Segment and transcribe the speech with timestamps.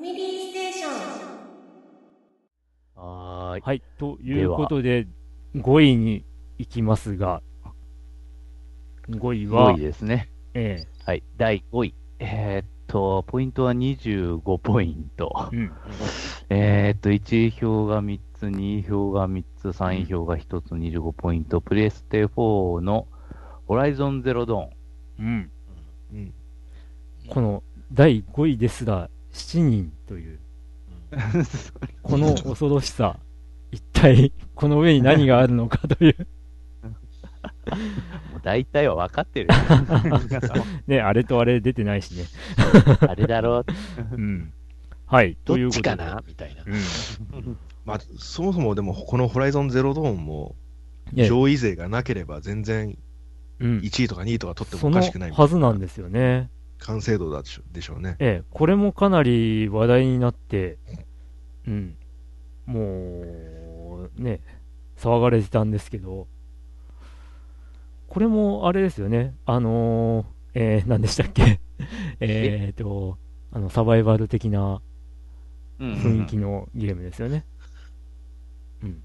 [0.00, 0.92] ァミリーステーション。
[2.96, 3.62] はーい。
[3.62, 5.06] はい、ということで、
[5.54, 6.24] 5位に
[6.58, 7.42] 行きますが、
[9.10, 10.30] 5位は、5位ですね。
[10.54, 11.22] えはい。
[11.36, 11.94] 第5位。
[12.18, 15.50] えーっと、ポイントは25ポイント。
[15.52, 15.72] えうん、
[16.50, 21.60] えーっと、1位票が3つ、2位票が3つ、3位票が1つ、25ポイント。
[21.60, 23.06] プレステ4の
[23.66, 24.70] ホライゾンゼロド
[25.18, 25.50] うん、
[26.12, 26.34] うん。
[27.28, 27.62] この
[27.92, 30.38] 第5位ですら7人という。
[32.02, 33.18] この恐ろしさ、
[33.72, 36.26] 一体この上に何があるのかという、
[38.30, 39.48] もう大体は分かってる。
[40.86, 42.24] ね、あれとあれ出てないしね。
[43.08, 43.64] あれだろう。
[44.12, 44.52] うん。
[45.06, 45.88] はい、ということで。
[45.88, 46.22] どっちかな？
[46.26, 46.62] みたいな。
[46.64, 47.56] うん。
[47.84, 50.54] まあ、そもそもでも、このホライゾンゼロドーンも、
[51.16, 52.96] ええ上位勢がなければ全然
[53.58, 53.78] うん。
[53.78, 56.50] 1位とか2位とか取ってそのもおかしくないみたはいずなんですよね。
[56.80, 58.16] 完成度だでしょでしょうね。
[58.18, 60.78] ええ、これもかなり話題になって、
[61.66, 61.96] うん。
[62.66, 64.40] もう、ね、
[64.96, 66.26] 騒がれてたんですけど、
[68.08, 69.34] これもあれですよね。
[69.46, 71.60] あのー、えー、何でしたっけ？
[72.20, 72.72] え？
[72.74, 73.18] ーと、
[73.52, 74.80] あの、サバイバル的な
[75.78, 77.44] うん雰囲気のゲームですよね。
[78.82, 79.02] うん。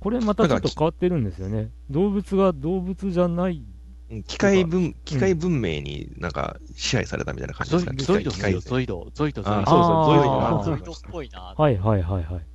[0.00, 1.70] これまたちょっと変わってるんですよね。
[1.90, 3.62] 動物が動物じゃない。
[4.10, 9.60] うん機械文、機械文明になんか支配されたみたいな感じゾイですか、機ゾイドですよ、械機械勢ゾイド、ゾイド、ゾイド。
[9.60, 11.54] あそうそう、ゾイドゾイドっぽいな。
[11.56, 12.46] はいはいはいはい。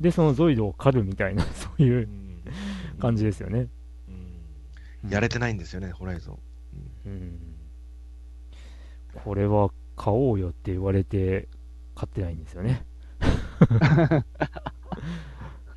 [0.00, 2.08] で、そのゾイドを狩るみたいな、 そういう
[3.00, 3.68] 感じですよね。
[5.08, 6.38] やれてないんですよね、ホライゾン。
[7.06, 7.38] うん。
[9.24, 11.48] これは買おうよって言われて
[11.94, 12.84] 買ってないんですよね。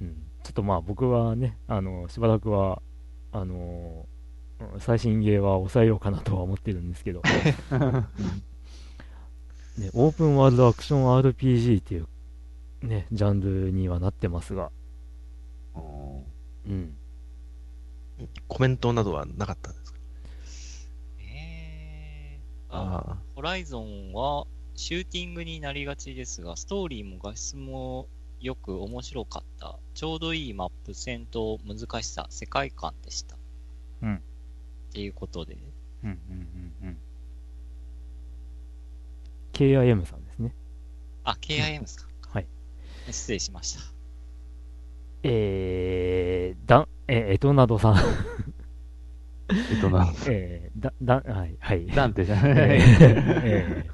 [0.01, 2.81] うん、ちょっとまあ僕はね、あの、しばらくは、
[3.31, 4.16] あのうん
[4.79, 7.21] 最新ゲーは抑えようかなとは思ってるんですけど、
[7.71, 7.81] うん。
[9.83, 12.07] ね、オープンワールドアクション RPG っていう、
[12.81, 14.71] ね、ジャンルにはなってますが、
[15.75, 16.97] うん、
[18.47, 19.99] コメントなどはなかったんですか？
[21.19, 28.07] えー、あ、あホライゾンはシューティングになりがちですが、ストーリーも画質も
[28.41, 29.77] よく面白かった。
[29.93, 33.37] ちょうどいいマップ、戦闘、難しさ、世界観でした。
[34.01, 34.21] うん
[34.89, 35.57] っていうことで、
[36.03, 36.17] うんうん
[36.81, 36.97] うんうん。
[39.53, 40.53] KIM さんですね。
[41.23, 42.07] あ、KIM ですか。
[42.29, 42.47] はい。
[43.09, 43.81] 失礼しました。
[45.23, 47.95] えー、だん、えー、エトナドさん。
[49.49, 51.85] えっとな、えー、だ、だ、はい、はい。
[51.87, 52.77] なんてじゃえーない。
[53.43, 53.85] え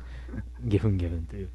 [0.63, 1.49] ー、ゲフンゲフンという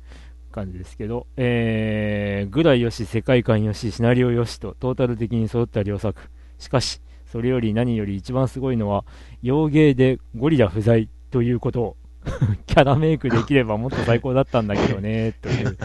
[0.53, 6.31] 感じですけど、えー、ぐらいよし、世界観よし、シナリオよしと、トータル的に揃った良作。
[6.59, 7.01] しかし、
[7.31, 9.05] それより何より一番すごいのは、
[9.43, 11.97] 洋芸でゴリラ不在ということを、
[12.67, 15.77] キャラメイクできればもっと最高だったんだけどね、という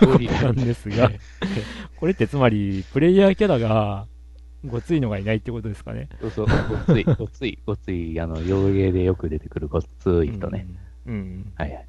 [0.00, 1.10] ことなんですが、
[1.96, 4.06] これってつまり、プレイヤーキャラが、
[4.66, 6.08] ごついのがいないってことですかね。
[6.20, 10.66] そうそう、ごっつい、ごっつい、ごっつい、あの、洋芸でよく出てくるごっつい人ね。
[11.06, 11.14] うん。
[11.14, 11.86] うんはいはい。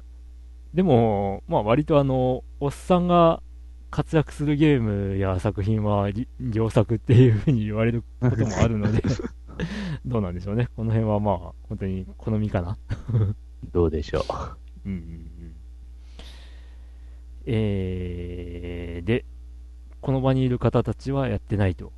[0.74, 3.42] でも、まあ割とあの、おっさんが
[3.90, 9.02] 活躍するゲームや作品はり良作っていうふうに言われることもあるので、
[10.06, 10.68] どうなんでしょうね。
[10.76, 11.36] この辺はまあ、
[11.68, 12.78] 本当に好みかな。
[13.72, 14.24] どうでしょ
[14.86, 15.54] うんうんうん。
[17.46, 19.24] えー、で、
[20.00, 21.92] この場にいる方たちはやってないと。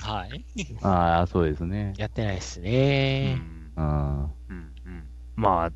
[0.00, 0.44] はい。
[0.62, 0.86] う。
[0.86, 1.94] ああ、そうですね。
[1.96, 3.40] やってないですね。
[3.76, 3.80] うん。
[3.80, 4.68] うんうん
[5.36, 5.72] まあ、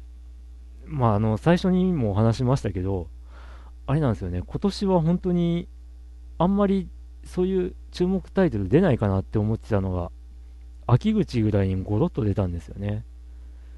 [0.87, 3.09] まあ、あの、最初にもお話しましたけど、
[3.87, 5.69] あれなんですよね、今年は本当に、
[6.39, 6.89] あんまり
[7.25, 10.11] そういう注目タイトル出ないかなって思ってたのが、
[10.87, 13.05] 秋口ぐらいにゴロッと出たんですよね。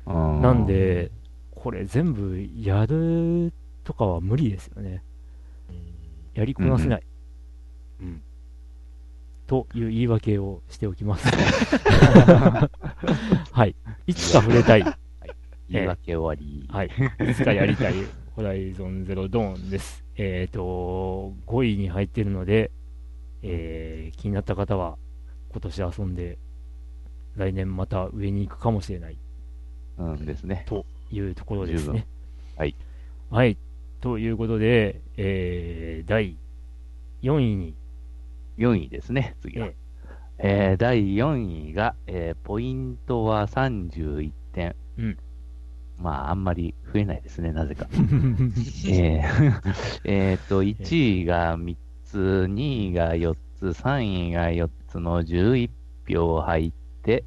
[0.06, 1.10] うんなんで、
[1.52, 3.52] これ全部やる
[3.84, 5.02] とかは無理ですよね。
[6.34, 7.02] やりこなせない。
[8.00, 8.22] うん。
[9.46, 11.28] という言い訳をしておきます。
[13.52, 13.74] はい。
[14.06, 14.84] いつか触れたい。
[15.68, 16.66] 言い訳終わり。
[16.70, 16.90] はい。
[17.30, 17.94] いつかやりたい
[18.36, 20.02] ホライゾンゼロドーンです。
[20.16, 22.72] えっ、と、5位に入ってるので、
[23.42, 24.96] えー気になった方は
[25.52, 26.38] 今年遊んで、
[27.36, 29.18] 来年また上に行くかもしれない
[29.98, 30.64] うんですね。
[30.66, 32.08] というところですね。
[32.56, 32.74] はい。
[33.30, 33.56] はい。
[34.00, 36.36] ということで、えー第
[37.22, 37.76] 4位に、
[38.58, 39.68] 4位ですね、次は。
[39.68, 39.74] え
[40.38, 44.74] えー第4位が、えーポイントは31点。
[44.98, 45.18] うん
[45.98, 47.86] まあ、あんまり増えないですね、なぜか。
[48.88, 55.70] えーえーっと、1位が3つ、2位が4つ、3位が4つの11
[56.08, 57.24] 票入って、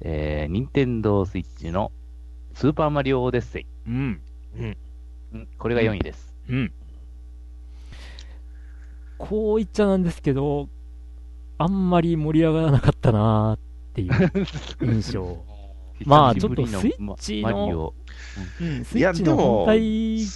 [0.00, 1.92] えー、任天堂スイッチの
[2.54, 3.66] スーパーマリオオデッセイ。
[3.86, 4.20] うん。
[4.58, 4.76] うん
[5.58, 6.34] これが4位です。
[6.48, 6.72] うん。
[9.18, 10.68] こう言っちゃなんですけど、
[11.58, 13.58] あんまり盛り上がらなかったなーっ
[13.94, 15.44] ていう印象。
[16.06, 17.94] まあちょっとスイッチのマリオ
[18.60, 19.80] うん、スイいや、ッチのでも、本体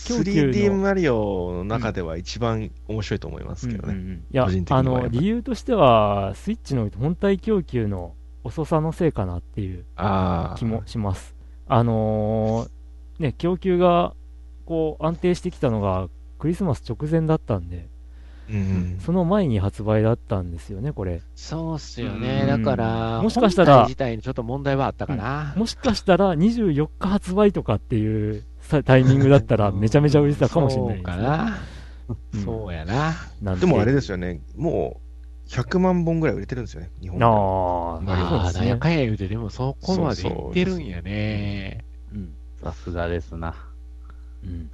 [0.08, 0.74] 供給 3D の。
[0.78, 3.94] マリオの中では一番面白いと思いますけどね。
[3.94, 8.14] うんうんうんいや個人的にはあの理由としては、スイッチの本体供給の
[8.44, 9.84] 遅さのせいかなっていう。
[10.56, 11.34] 気もします。
[11.68, 14.14] あのーね、供給が
[14.64, 17.88] こう安定してきたのがクリスマス直前だったんで、
[19.00, 21.22] その前に発売だったんですよね、これ。
[21.34, 22.40] そうっすよね。
[22.42, 25.54] うんだから、もしかしたら自体にちょっと問題はあったかな。
[25.56, 31.16] もしかしたら24日発売とかっていうさタイミングだったらめちゃめちゃ売れてたかもしれないそうですね。
[31.16, 31.58] かな。
[32.32, 33.14] うんそうやな。
[33.40, 35.00] なんでもあれですよね、も
[35.46, 37.24] う100万本ぐらい売れてるんですよね、日本で。
[37.24, 38.76] ああ、なんや。
[38.76, 41.84] かんや言うて、でもそこまでいってるんやね。
[42.12, 43.54] うんさすがですな。
[44.44, 44.70] うん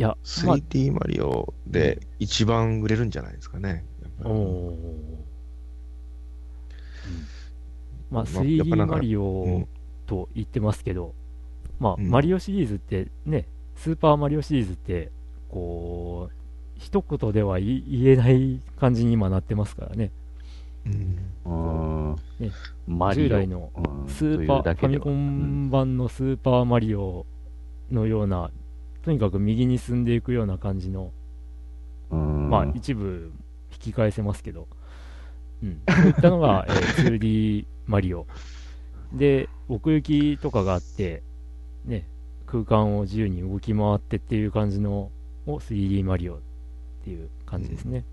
[0.00, 3.84] いや、まあ、3D マリオで一番売れるんじゃないですかね。
[4.02, 4.30] やっぱり。
[4.30, 4.70] おー。
[4.70, 5.26] うん。
[8.10, 9.68] まあ、まあやっぱ 3D なんかマリうオん。
[10.06, 11.14] と言ってますけど、
[11.78, 12.08] まあ、うん。
[12.08, 15.12] マリオシリーズってね、スーパーマリオシリーズって、
[15.50, 16.34] こう、
[16.78, 20.12] 一言では言言えない感じに今なってますからね。
[20.86, 22.16] うん。
[22.38, 22.50] ね。
[23.14, 24.08] 従来のうん。
[24.08, 27.26] スーパー、ファミコン版のスーパーマリオ
[27.90, 28.50] のような、
[29.02, 31.12] とにかく右に進んでいくような感じの、
[32.10, 33.32] うんまあ一部
[33.72, 34.68] 引き返せますけど、
[35.62, 38.26] うん、そういったのが、 えー 2D マリオ。
[39.12, 41.22] で、奥行きとかがあって、
[41.84, 42.06] ね、
[42.46, 45.10] 空間を自由に動き回ってっていう感じの
[45.46, 46.40] を 3D マリオっ
[47.04, 48.04] ていう感じですね。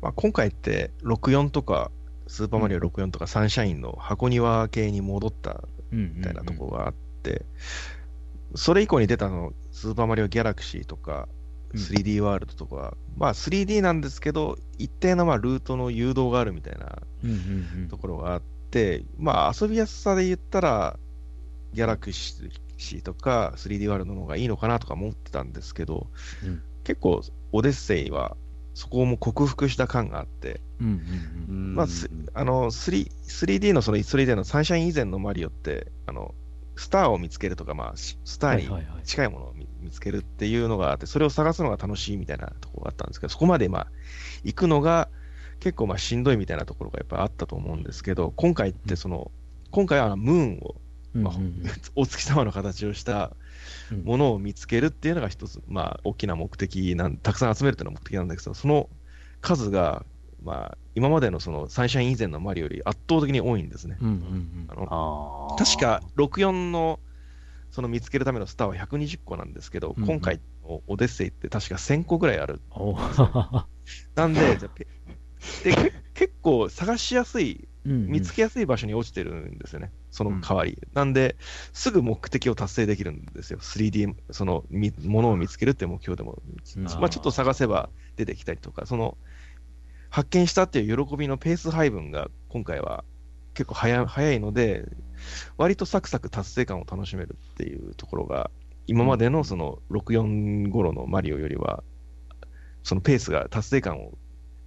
[0.00, 1.90] まあ、今回って64とか、
[2.26, 5.98] スーパーマリオ64とかサンシャインの箱庭系に戻ったうん。
[5.98, 7.44] うんみたいなところがあって、
[8.56, 11.28] それ以降に出たの、スーパーマリオギャラクシーとか、
[11.72, 11.80] うん。
[11.80, 17.36] 3D ワールドとかは、まあ 3D なんですけど、一定のまあルートの誘導があるみたいなうんうん
[17.82, 17.88] うん。
[17.88, 20.98] ところがあって、まあ遊びやすさで言ったら、
[21.72, 26.06] ギャラクシーとか 3D ワールドの方がいいのかなとか思ってたんですけど、
[26.44, 26.62] うん。
[26.84, 27.20] 結構
[27.52, 28.36] オデッセイは
[28.74, 30.98] そこも克服した感があって、うんうんう
[31.48, 31.72] うん。
[31.72, 36.34] んまあ、すあの 3- 3D のその 3D のサンシャイン以前のマリオって、あの
[36.76, 43.86] スターを見つけるとか、まあ、しスターに近いものを見見つけるっていうのがあって、それを探すのが楽しいみたいなところがあったんですけど、そこまでまあ
[44.44, 45.08] 行くのが
[45.60, 49.30] 結構まあしんどいみたいなところがやっぱあったと思うんですけど、今回ってその、
[49.70, 50.74] 今回はムーンを、
[51.14, 51.34] まあ
[51.94, 53.34] お月様の形をした
[53.90, 54.02] うん。
[54.02, 58.88] ものを見つけるっていうのが一つ、まあ、大きな目的なん、たくさん集めるっていうのが目的なんだけど、その
[59.40, 60.04] 数が、
[60.46, 63.98] まあ、今までのそのサンシャイン以前のマリオより圧倒的に多いんですね。
[64.00, 64.86] うんうんあの
[65.50, 65.58] あー。
[65.58, 67.00] 確か64の
[67.72, 70.08] その見つけるためのスターは120個なんですけど、うんうん。
[70.08, 72.60] 今回のオデッセイって確か1000個ぐらいある。
[74.14, 74.70] なんで、じゃ
[75.64, 78.06] でけ結構探しやすい、うんうん。
[78.06, 80.78] 見つけやすい場所に落ちてるんですよね、その代わり。
[80.94, 81.36] なんで、
[81.72, 86.40] すぐ目的を達成できるんですよ、3D、そのみものを見つけるっていう目標でも、
[86.76, 86.84] うん。
[86.84, 89.18] まあ、ちょっと探せば出てきたりとか、その
[90.10, 93.04] 発見したっていう喜びのペース配分が今回は
[93.56, 94.84] 結構早い早いので、
[95.56, 98.50] 割とサクサク達成感を楽しめるっていうところが、
[98.86, 101.82] 今までのその64頃のマリオよりは、
[102.82, 104.12] そのペースが、達成感を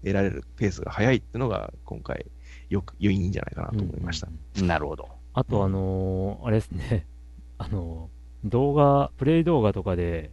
[0.01, 2.25] 得られるペースが速いっていうのが、今回、
[2.69, 4.27] よく、良いんじゃないかなと思いました。
[4.27, 4.67] うんうんうん。
[4.67, 5.07] なるほど。
[5.33, 7.05] あと、あのーあれですね、
[7.59, 10.31] あのー動画、プレイ動画とかで、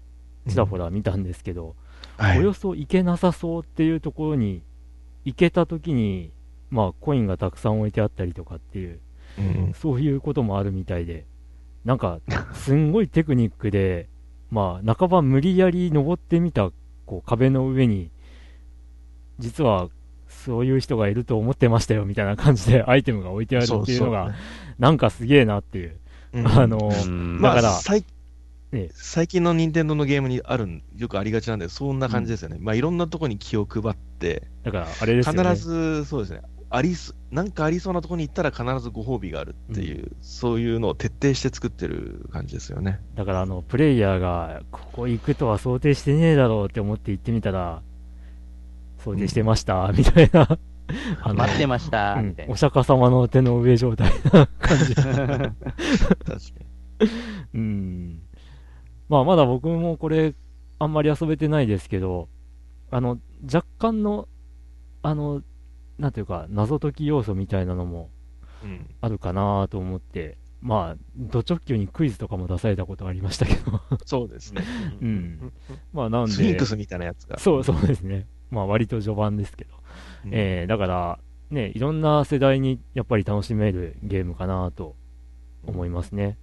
[0.48, 1.76] ちらほら見たんですけど、
[2.16, 2.38] はい。
[2.38, 4.62] およそ行けなさそうっていうところに、
[5.26, 6.30] 行けたときに、
[6.70, 9.00] まあ、コインがたくさん置いてあったりとかっていう、
[9.38, 11.26] うんそういうこともあるみたいで、
[11.84, 12.20] なんか、
[12.54, 14.08] すんごいテクニックで、
[14.50, 16.70] まあ、半ば無理やり登ってみた、
[17.04, 18.10] こう、壁の上に、
[19.38, 19.88] 実は、
[20.28, 24.34] そういう人がいると思ってましたよ、みたいな感じで アイテムが置いてあるっていうのが、
[24.78, 25.96] なんかすげえなっていう。
[26.32, 26.46] うん。
[26.46, 26.78] あの、
[27.42, 28.04] だから最
[28.72, 32.58] ね最近の任天堂のゲームにあるん、よくありがちなんで、そんな感じですよね。
[32.60, 35.50] まあ、いろんなところに気を配って、だから、あれですよね。
[35.50, 43.00] 必ず、そうですね、ありす、なんかありそうなところに行ったら必ずご褒美があるっていう、そういうのを徹底して作ってる感じですよね。
[43.14, 47.82] だから、あの、プレイヤーが、ここ行くとは想定してねえだろうって思って行ってみたら、
[48.98, 50.58] 想定してました、みたいな。
[51.22, 52.56] あ の待ってました、うんみたいなお。
[52.56, 54.94] 釈迦様の手の上状態な感じ。
[54.94, 55.54] 確か
[57.00, 57.10] に。
[57.54, 58.20] うん。
[59.08, 60.34] まあ、まだ僕もこれ、
[60.78, 62.28] あんまり遊べてないですけど、
[62.90, 63.18] あの、
[63.52, 64.28] 若干の、
[65.02, 65.42] あの、
[65.98, 68.10] なんていうか、謎解き要素みたいなのも
[68.62, 68.94] うん。
[69.00, 74.62] あるかなと思って、まあ、ド直球にクイズとかも出されたことありましたけど、 そうですね。
[75.00, 75.52] うん。
[75.92, 77.38] まあ、なんで、スフィンクスみたいなやつが。
[77.38, 78.26] そうそうですね。
[78.50, 79.74] まあ、割と序盤ですけど。
[80.24, 81.18] うんえーだから、
[81.50, 84.96] ね、いろんな世代にやっぱり楽しめるゲームかなと
[85.64, 86.36] 思いますね。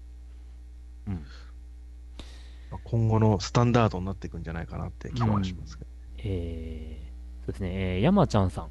[2.84, 5.90] 今後のスタンダードになっていくんじゃないかなって気はしますけど。
[6.20, 7.04] えー
[7.46, 8.70] そうですね、えー山ちゃんさん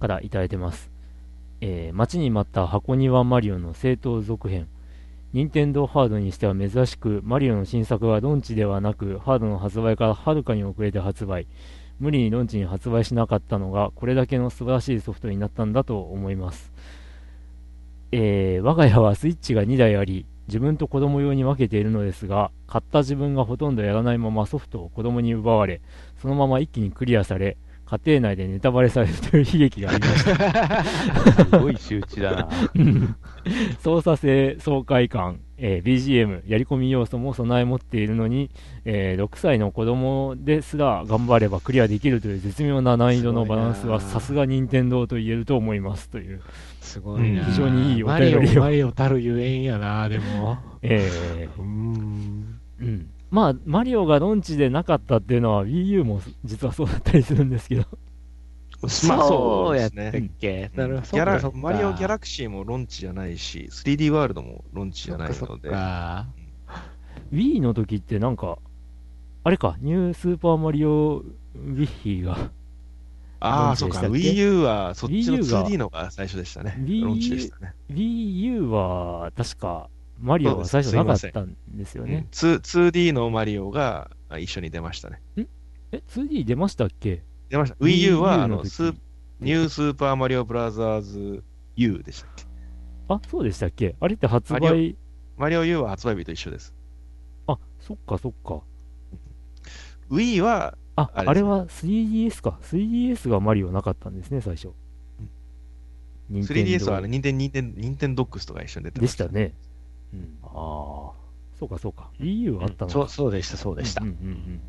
[0.00, 0.90] からいただいてます。
[1.60, 4.68] えー待ちに待った箱庭マリオの正当続編。
[5.32, 11.46] 任天堂ハードにしては珍しく、マリオの新作はロンチではなく、ハードの発売からはるかに遅れて発売。
[12.00, 16.72] 無理にロンチに発売しなかったのが、これだけの素晴らしいソフトになったんだと思います。
[18.12, 25.80] えー我が家はスイッチが2台あり、自分と子供用に分けているのですが、買った自分がほとんどやらないままソフトを子供に奪われ、
[26.20, 30.84] そのまま一気にクリアされ、家庭内でネタバレされるという悲劇がありました。
[31.46, 32.48] すごい周知だな。
[33.78, 38.50] 操作性、爽快感、えー BGM、やり込み要素も備え持っているのに、
[38.84, 46.42] えー6歳の子供ですら頑張ればクリアできるという絶妙な難易度のバランスはさすが任天堂と言えると思いますという、
[46.86, 47.44] すごいな。
[47.44, 50.58] 非常にいいおマ便りをリオ、マリオたるゆえんやな、でも。
[50.82, 52.60] えうーん。
[52.80, 57.84] ーうん、まあ、マリオがロンチでなかったっていうのは Wii U も実はそうだったりするんですけど、
[58.82, 60.30] まあそうやったっですね。
[60.38, 60.70] け。
[60.74, 61.52] なるほど。
[61.52, 66.26] マリオギャラクシーもロンチじゃないし、3D ワールドもロンチじゃないそっかそっので、か
[67.32, 68.58] Wii の時ってなんか、
[69.44, 72.50] あれか、ニュースーパーマリオウィッヒーが、
[73.46, 76.76] ああ、そうか、Wii U はそっちの Wii U が 2D のが最初でしたね。
[76.80, 77.74] Wii ね。
[77.88, 79.88] U は確か
[80.20, 82.26] マリオが最初なかったんですようんね。
[82.32, 85.20] 2 2D のマリオがあ一緒に出ましたね。
[85.92, 87.22] え、2D 出ましたっけ？
[87.50, 87.76] 出ました。
[87.76, 88.94] Wii U はあの時スー
[89.40, 91.44] ニュースーパーマリオブラザーズ
[91.76, 92.44] U でしたっけ？
[93.08, 93.94] あ、そうでしたっけ？
[94.00, 94.96] あれって発マ売、
[95.36, 96.74] マリオ U は発売日と一緒です。
[97.46, 98.60] あ、そっかそっか。
[100.10, 102.58] Wii は、あ、あれですねあれは 3DS か。
[102.62, 104.70] 3DS がマリオなかったんですね、最初。
[106.28, 109.24] 任天堂 3DS はあれ、ニンテン、ニンテン、ニンテンドックスとか一緒に出てました。
[109.24, 109.54] でしたね。
[110.12, 110.38] うん。
[110.42, 111.16] ああ。
[111.58, 112.10] そうかそうか。
[112.20, 112.92] Wii U はあったのか。
[112.92, 114.08] そう、そうでした、そうでしたうん。
[114.08, 114.60] うんうんうん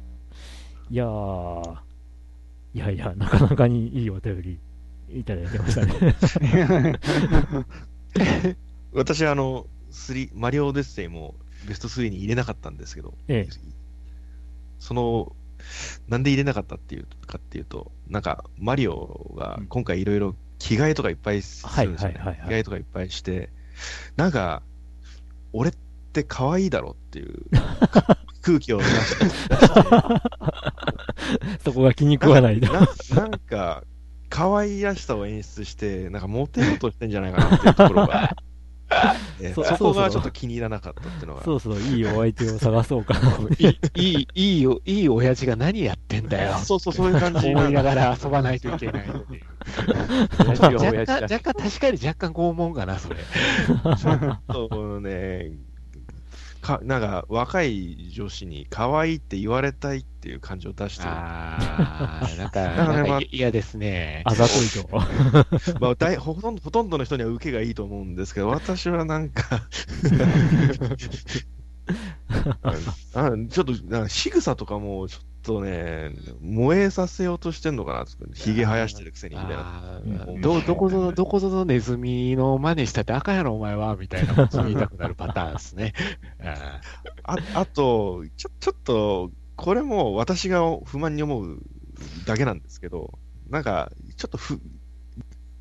[0.90, 1.78] いやー、
[2.74, 4.60] いやいや、なかなかにいいお便り
[5.10, 6.98] いただいてましたね。
[8.94, 11.36] 私はあの、3、マリオオデッセイも
[11.68, 13.54] ベスト3に入れなかったんですけど、ええ
[14.80, 15.36] その、
[16.08, 22.20] なんで入れなかったっていうかっていうと、なんか、マリオが今回いろいろ着替えとかいっぱいするんですよね。
[22.46, 23.50] 着替えとかいっぱいして、
[24.16, 24.64] なんか、
[25.54, 25.74] 俺っ
[26.14, 27.44] て可愛いだろっていう
[28.42, 29.26] 空気を出して、
[31.64, 32.72] そこが気に食わないと。
[32.74, 33.84] ななんか、
[34.30, 38.36] 可愛らしさを演出して、なんかモテようとしてんじゃないかなっていうところが、
[39.42, 43.38] えそそこがちょっと気に入らなかったってのが、そろそろいいお相手を探そうかな。
[43.60, 46.54] いい、いい、いい親父が何やってんだよ。
[46.64, 51.22] そうそう、そういう感じ思いながら遊ばないといけない若干。
[51.22, 53.18] 若干、確かに若干拷問かな、それ。
[54.52, 55.52] そうね、
[56.68, 61.10] かなんか若い女子に可愛いって言われたいっていう感情を出してる。
[61.10, 64.22] あー、なんか、なんか嫌ですね。
[64.26, 64.90] あざといと。
[65.80, 69.44] まあ、大ほとんどほとんどの人には受けがいいと思うんですけど、私はなんか
[73.14, 76.12] あちょっとなんか仕草とかもちょっとね、
[76.42, 80.02] 燃えさせようとしてんのかなとひげ生やしてるくせにみたいな。
[80.42, 85.94] ど、どこぞの、 どこぞのネズミの真似したって赤やろ、お前は、みたいなこと言いたくなるパターンですね。
[86.44, 86.82] あ
[87.24, 91.60] ああとちょ、ちょっと、これも私が不満に思う
[92.26, 93.18] だけなんですけど、
[93.50, 94.60] なんか、ちょっとふ、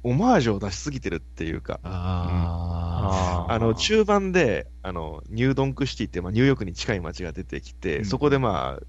[0.03, 8.87] オマージュを出しすぎてるっていうか、ああの、中盤で、あの、ニュードンクシティって、まあ、ニューヨークに近い街が出てきて、うんそこでまあ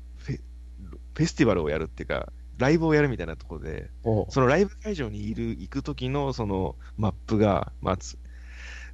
[1.18, 8.18] フェ、スティバルをやるっていうか、ライブをやるみたいなところで、おそのライブ会場にいる、行く時のそのマップが、まあ、つ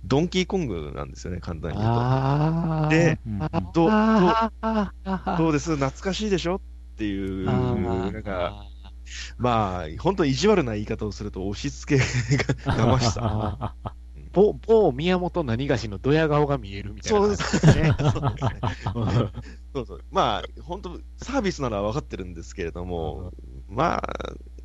[0.05, 2.89] ドンキーコングなんですよね、簡単に言うあー。
[2.89, 3.19] で
[3.73, 3.91] どう
[5.37, 5.75] どどうです？
[5.75, 6.55] 懐かしいでしょ？
[6.55, 6.59] っ
[6.97, 8.65] ていう、なんか、
[9.37, 12.03] まあ、本当に意地悪な言い方をすると、押し付け
[12.37, 13.75] ががましさ。
[14.33, 17.95] 某某宮本何がしのドヤ顔が見えるみたいなそうですすね。
[19.73, 20.01] そうそう。
[20.11, 23.31] まあ、本当サービスなのは分かってるんですけれども、
[23.69, 24.03] まあ、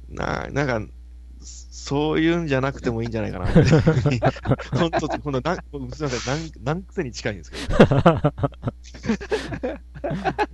[0.09, 0.81] な、なんか、
[1.41, 3.47] そういうんじゃなくてもいいんじゃないかな。
[4.73, 7.63] 本当、この、なん、すみません、なん、なん癖に近いんですけど。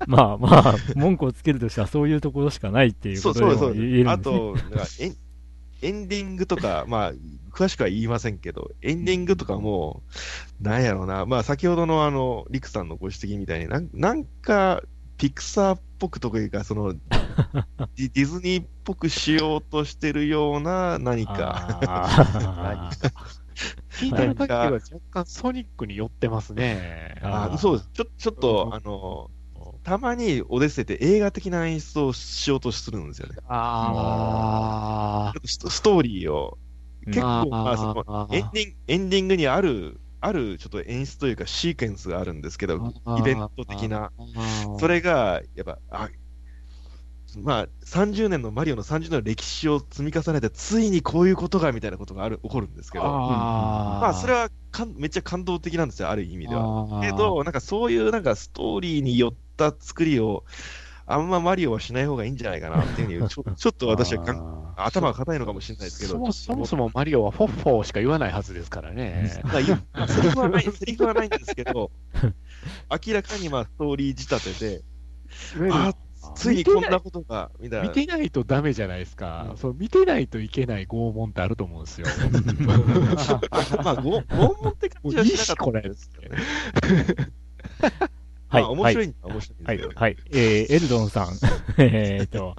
[0.06, 3.68] まあまあ、文句をつけるとしたらそういうところしかないっていうそことでうそうそう。
[3.70, 4.12] も言えるんですね。
[4.12, 5.16] あと、なんかエン、
[5.82, 7.12] エンディングとか、まあ、
[7.54, 10.02] 詳しくは言いませんけど、エンディングとかも、
[10.60, 14.82] なんやろうな、まあ、先ほどのあの、リクさんのご指摘みたいになん、なんか、
[15.16, 16.94] ピクサーっぽくというか、その、
[17.96, 22.90] ディディズニーっぽくしようとしてるような 何か、
[23.92, 27.20] 聞いてる限りは若干ソニックに寄ってますね。
[27.22, 27.90] あそうです。
[27.92, 29.30] ちょちょっと、あの、
[29.84, 33.36] たまにオデッセイって映画的な演出をしようとするんですよね。
[33.46, 36.58] あーストストーリーを。
[37.06, 44.12] 結構、まあ、そのエンディング、エンディングにある、あるちょっと演出というかシーケンスがあるんですけど、イベント的な。
[44.78, 46.08] それが、やっぱ、あ、
[47.36, 54.00] まあ、30年のマリオの30年の歴史を積み重ねて、ついにこういうことが、みたいなことがある、起こるんですけど、あー。
[54.02, 57.00] まあ、それはかんめっちゃ感動的なんですよ、ある意味では。
[57.02, 60.44] けど、なんかそういうなんかストーリーによった作りを、
[61.06, 69.30] あんまマリオはしない方がいいんじゃないかなっていうふうに、 ちょちょっと私は頭が硬いのかもしれないですけど、そもそもそもマリオはフォッフォーしか言わないはずですからね。
[70.08, 71.90] セリフはない、セリフはないんですけど、
[73.06, 74.82] 明らかにまあストーリー仕立てで、
[75.70, 75.94] あ
[76.34, 77.88] ついにこんなことが、みたいな。
[77.88, 79.48] 見てないとダメじゃないですか。
[79.50, 82.06] うんそう見てないといけない拷問ってあると思うんですよ。
[83.84, 86.10] まあ、ご拷問って感じはしなかったんです。
[88.54, 89.94] はいまあ、面白いんだ、面白いんはい。
[89.94, 90.16] はい。
[90.30, 91.26] えー、エルドンさん。
[91.78, 92.54] えーと、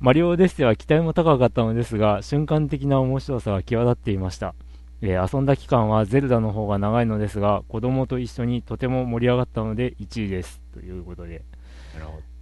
[0.00, 4.54] マリオデッセは期待も高かったのですが、瞬間的な面白さが際立っていました。
[5.00, 10.60] えー遊んだ期間はゼルダの方が長いのですが、子供と一緒にとても盛り上がったので1位です。
[10.72, 11.42] ということで。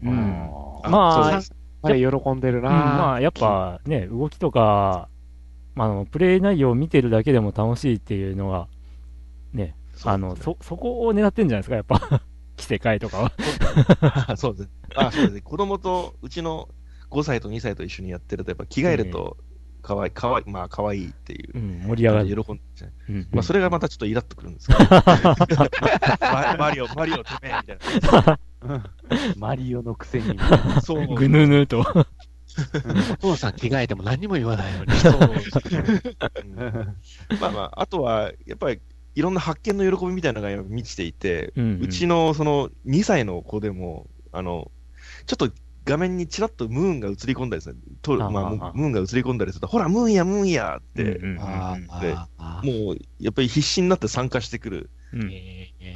[0.03, 0.51] うん。
[0.85, 5.09] あまあ、そうですあれ喜んでるうんな、まあ、やっぱね、動きとか、
[5.75, 8.69] まああの、プレイ内容を見てるだけでも楽しいっていうのが、
[9.55, 12.23] ね、あの、そ、そこを狙ってんじゃないですか、やっぱ。
[12.61, 13.33] 着せ替えとかは。
[14.29, 14.71] あ そうです。
[14.95, 15.40] あ、そうですね。
[15.40, 16.69] 子供と、うちの
[17.11, 19.37] 5歳と2歳と一緒にやってると、やっぱ着替えると、
[19.83, 21.59] かわいい、かわいい、まあ、かわいいっていうう。
[21.59, 22.26] ん、盛り上がる。
[22.45, 22.62] 喜んで
[23.09, 24.79] ううんまあ、それがまたちょっとイラっとくるんですけど。
[26.21, 27.79] マ マリオ、マリオてめえ、みたい
[28.26, 28.40] な。
[29.37, 30.38] マリオのくせに。
[30.83, 31.14] そう。
[31.14, 31.85] ぐぬぬと。
[33.12, 34.93] お父さん着替えても何も言わないのに。
[37.41, 38.80] まあまあ、あとは、やっぱり、
[39.15, 41.83] いろんな発見の喜びみたいなのが満ちていて、うんうん。
[41.83, 44.71] うちのその2歳の子でも、あの、
[45.27, 45.51] ちょっと
[45.85, 54.91] 画面にちらっとムーンが映り込んだりですね、とまあ、あムムーンが映り込んだりすると、ほら、ムーンや、ムーンやって、うんうんもう、やっぱり必死になって参加してくる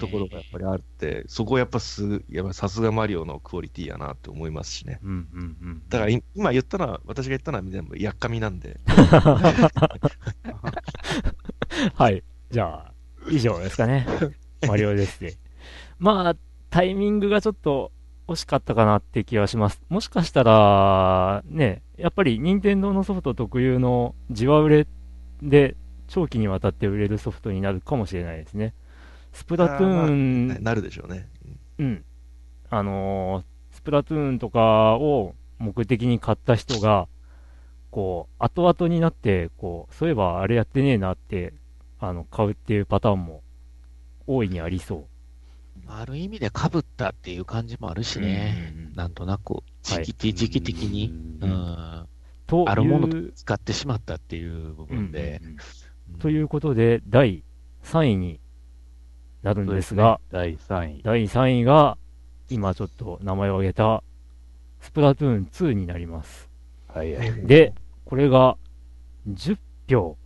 [0.01, 4.99] ところがやっぱりあって、そこやっぱす、やっぱさすがマリオのクオリティやなって思いますしね。
[5.03, 8.81] うんうんうんだからい今言ったのは、私が言ったのは全部やっかみなんで、
[11.95, 12.23] はい。
[12.51, 12.94] じゃあ、
[13.31, 14.07] 以上ですかね。
[14.67, 15.35] マリオですね。
[15.99, 16.37] まあ、
[16.71, 17.93] タイミングがちょっと
[18.29, 19.83] 惜しかったかなって気はします。
[19.89, 24.87] もしかしたら、ね、やっぱり任天堂のソフト特有のじわ売れ
[25.43, 25.77] で
[26.09, 28.75] 長期にわたって売れるソフトになるかもしれないですね。
[29.33, 31.29] スプラトゥーン、ななるでしょうね。
[31.79, 32.05] うん。
[32.71, 37.09] あのースプラトゥーンとかを目的に買った人が、
[37.91, 41.53] こう、後々になって、こう、そういえばあれやってねえなって、
[42.09, 43.43] あの、買うっていうパターンも
[44.27, 45.05] 大いにありそう。
[45.87, 48.73] ある意味で被ったっていう感じもあるしね。
[48.73, 51.09] うんうんうんなんとなく、はい時期,、時期的に、
[51.41, 52.09] ううんん、
[52.47, 55.41] とあるものと使ってしまったっていう部分で。
[55.43, 55.57] うんうんうん
[56.19, 57.43] ということで、第
[57.83, 58.41] 3位に
[59.43, 61.03] なるんですが、第3位。
[61.03, 61.99] 第3位が、
[62.51, 64.03] 今ちょっと名前を挙げた、
[64.81, 66.51] スプラトゥーン2になります。
[66.89, 67.47] はいはい。
[67.47, 68.57] で、これが
[69.29, 70.17] 10票。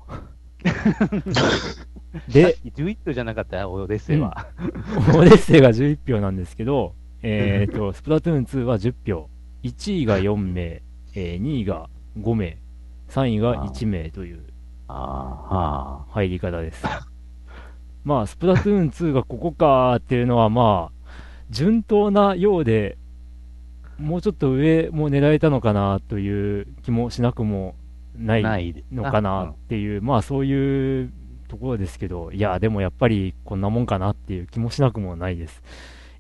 [2.29, 4.49] で、11票じゃなかったオデッセイは。
[5.15, 9.29] オデッセイが11票なんですけど、えっと、 スプラトゥーン2は10票。
[9.63, 10.83] 1位が4名、
[11.15, 12.59] えー2位が5名、
[13.09, 14.41] 3位が1名という
[14.89, 16.85] ああ、入り方です。
[18.05, 21.13] まあ、スプラトゥーン2がここかっていうのは、まあ、
[21.51, 22.97] 順当なようで、
[23.99, 27.75] もうちょっと上も狙えたのかなという気もしなくも
[28.19, 31.13] ないのかなっていう、まあそういう
[31.49, 35.63] ところですけど、いや、でもやっぱりこんなもんかなっていう気もしなくもないです。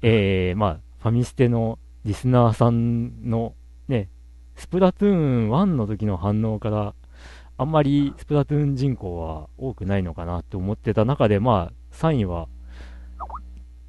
[0.02, 3.54] えー、まあ、ファミステのリスナーさんの
[3.88, 4.08] ね、
[4.56, 6.94] スプラトゥーン1の時の反応から、
[7.56, 12.48] あんまりスプラトゥーン人口は多くないのかなって思ってた中で、まあ、3位は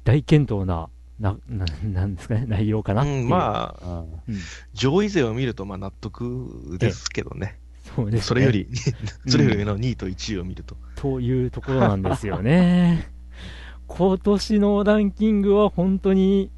[0.04, 3.22] 大健闘な、な、ななんですかね、内容かなっていう。
[3.24, 4.40] うん、まあ、うんうん
[4.72, 7.58] 上位勢を見るとまあ納得ですけどね。
[7.96, 10.76] そうですねそれより、うんそれより上の2位と1位を見ると。
[10.96, 13.08] というところなんですよね。
[13.88, 16.50] 今年のランキングは本当に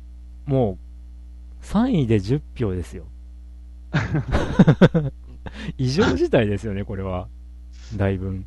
[0.44, 0.78] も
[1.62, 3.04] う3位で10票ですよ。
[5.78, 7.28] 異常事態ですよね、これは。
[7.96, 8.44] だいぶ。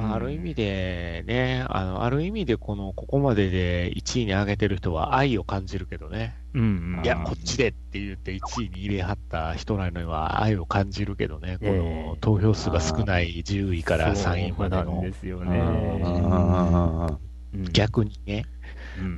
[0.00, 6.34] まあ、ある意味でね、あの、ある意味でこの、ここまでで1位に上げてる人は愛を感じるけどね。
[6.54, 7.04] うんうん。
[7.04, 11.58] いや、こっちでって言って1位に入れはった人なのには愛を感じるけどね。
[11.60, 15.12] こええの投票数が少ない10位から3位までので。
[15.12, 15.60] すよあね。
[15.60, 17.18] ー
[17.54, 18.44] うん逆にね。
[18.98, 19.10] うんうん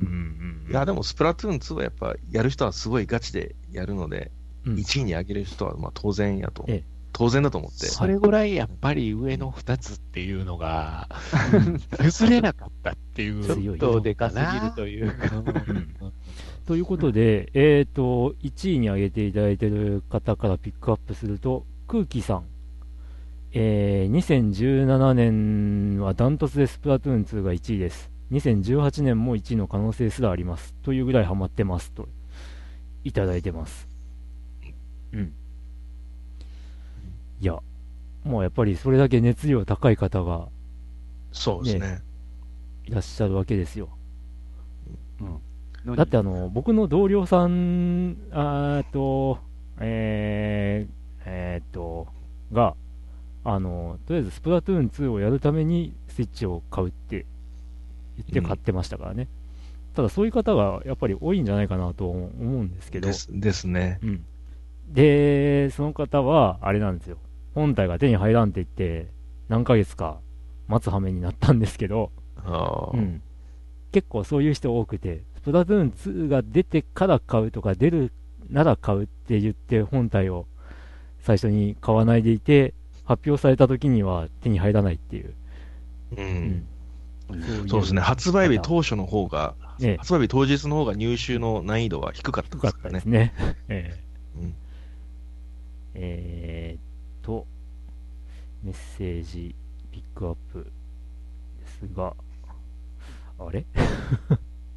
[0.65, 0.71] うん。
[0.71, 4.31] いや、でもスプラトゥーン2はやっぱ、やる人はすごいガチでやるので、
[4.65, 11.07] うん1位に上げる人はまあ当然やとええ、当然だと思って、それぐらいやっぱり上の2つっていうのが、
[12.03, 13.43] 譲れなかったっていう。
[13.45, 15.37] 強いよちょっとでかすぎるというか。
[15.37, 16.13] うん
[16.65, 22.45] ということで、えー、と1位に挙げていただいている方からピックアップすると、空気さん、
[23.51, 28.09] えー2017年はダントツでスプラトゥーン2が1位です。
[28.31, 30.73] 2018年も1位の可能性すらあります。
[30.83, 32.07] というぐらいハマってますと、
[33.03, 33.89] いただいてます。
[35.11, 35.33] うん。
[37.43, 37.59] いや、
[38.23, 40.47] もうやっぱりそれだけ熱量高い方が
[41.33, 41.99] そうですね。
[42.85, 43.89] いらっしゃるわけですよ。
[45.19, 49.39] うんだってあの、僕の同僚さん、あと、
[49.81, 50.93] えー、
[51.25, 52.07] えーっと、
[52.53, 52.77] が、
[53.43, 57.25] あの、とりあえずスプラトゥーン2をやるためにスイッチを買うって
[58.15, 59.27] 言って買ってましたからね。
[59.93, 63.99] ただそういう方がやっぱり多いんじゃないかなと思うんですけど、ですですね。
[64.03, 64.25] うん。
[64.89, 67.17] で、その方は、あれなんですよ。
[67.53, 69.09] 本体が手に入らんって言って、
[69.49, 70.19] 何ヶ月か
[70.67, 73.21] 待つ羽目になったんですけど、あーうん、
[73.91, 75.91] 結構そういう人多くて、スプラトゥーン
[76.27, 78.11] 2が出てから買うとか、出る
[78.49, 80.45] なら買うって言って、本体を
[81.19, 82.73] 最初に買わないでいて、
[83.05, 85.33] 発表された時には手に入らないっていう。
[86.17, 86.21] う。
[86.21, 86.65] うん
[87.67, 88.01] そうですね。
[88.01, 92.91] 発売日当初の方が、ね、発売日当日の方が入手の難易度は低かった低かすからね。
[92.91, 93.33] たですね。
[93.69, 94.55] えーうん
[95.95, 96.92] えーっ
[97.23, 97.47] と、
[98.61, 99.55] メッセージ
[99.91, 100.71] ピックアップ
[101.59, 102.15] ですが、
[103.39, 103.65] あれ？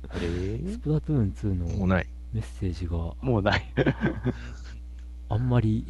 [0.08, 0.72] あれ？
[0.72, 2.06] スプラトゥーン2のもうない。
[2.32, 3.64] メッセージがもうない。
[5.28, 5.84] あんまり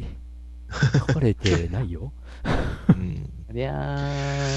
[0.97, 2.11] 書かれてないよ。
[2.89, 3.55] うん。
[3.55, 3.73] いや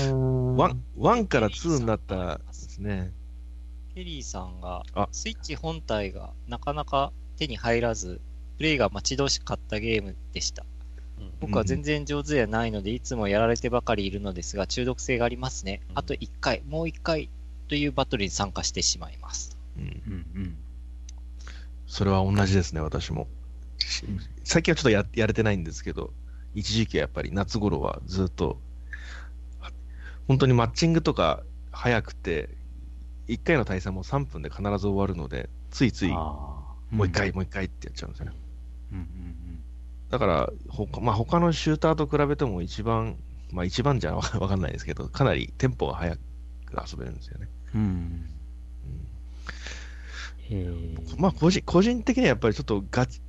[0.09, 0.11] ー。
[0.11, 3.13] 1, 1から2になったですね。
[3.95, 8.21] ケリーさんがあ、スイッチ本体がなかなか手に入らず、
[8.57, 10.65] プレイが待ち遠しかったゲームでした。
[11.41, 15.81] 僕は全然上手ではないので、いつもやられてばかりいるのですが、中毒性がありますね。
[15.95, 17.31] あと1回、もう1回
[17.69, 19.57] というバトルに参加してしまいます。
[19.77, 19.85] うん。
[19.85, 20.57] うんうん。
[21.87, 23.29] それは同じですね、私も。
[23.79, 24.05] し
[24.45, 26.13] 最近はちょっとややれてないんですけど、
[26.55, 28.61] 一時期はやっぱり夏頃はずっと、
[29.61, 29.71] あ
[30.29, 32.51] 本当にマッチングとか早くて、
[33.29, 38.33] 1回の対戦も3分で必ず終わるので、ついついもあう1回、もう1回ってやっちゃうんですよね。
[38.93, 39.40] うんうん
[40.11, 43.17] だから、ほかまあ、他のシューターと比べても一番、
[43.53, 46.21] まあ一番じゃわか わかんないですけど、かなりテンポが速く
[46.75, 47.49] 遊べるんですよね。
[47.75, 48.27] うん。
[51.17, 53.21] まあ個人、個人的にはやっぱりちょっとガチ、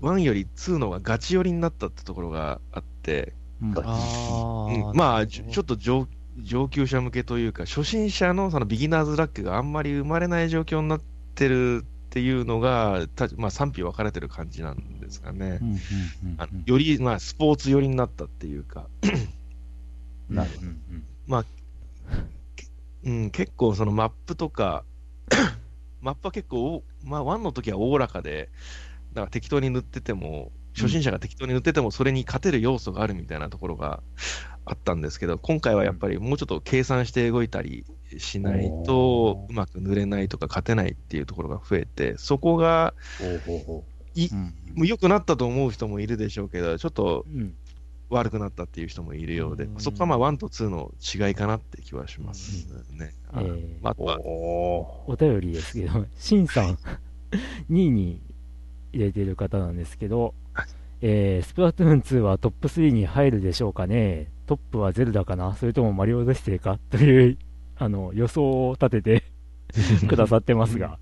[0.00, 3.74] 1より2の方がガチ寄りになったってところがあって、うん。
[3.76, 4.96] あうん。
[4.96, 6.08] まあ、ちょちょっと上
[6.42, 11.00] 上級者向けというか、初心者のそのビギナーズラックがあんまり生まれない状況になっ
[11.34, 11.84] てる
[12.16, 15.60] っていうのが、たまあ、賛否分かれてる感じなんですかね。
[16.64, 18.86] より、まあ、スポーツ寄りになったっていうか、
[20.30, 20.66] なるほど。
[20.66, 21.44] うん
[23.04, 24.82] うん、結構そのマップとか、
[26.00, 28.48] マップは結構お、まあ、1の時はおおらかで、
[29.12, 34.02] だから適当に塗ってても、初心者が適当に塗ってても、それに勝てる要素があるみたいなところが
[34.64, 37.84] あったんですけど、今回はやっぱりもうちょっと計算して動いたり
[38.18, 42.94] しないと、うまく塗れないとか勝てないっていうところが増えて、そこが
[44.14, 44.86] いうんもう。
[44.86, 47.54] 良くなったと思う人もいるでしょうけど、ちょっとうん。
[48.08, 49.80] 悪くなったっていう人もいるようで、うん。
[49.80, 53.12] そこはまあ1と2の違いかなって気はしますね。
[53.32, 53.76] あのえー。
[53.82, 56.78] まああとはお便りですけど、シンさん、
[57.68, 58.20] 2位に
[58.92, 60.34] 入れている方なんですけど、
[61.02, 66.78] えースプラトゥーン2はトップ3に入るでしょうかね、トップはゼルダかな、それともマリオ・オデッセイか？
[66.90, 67.38] という
[67.76, 69.22] あの予想を立てて
[70.08, 70.98] くださってますが、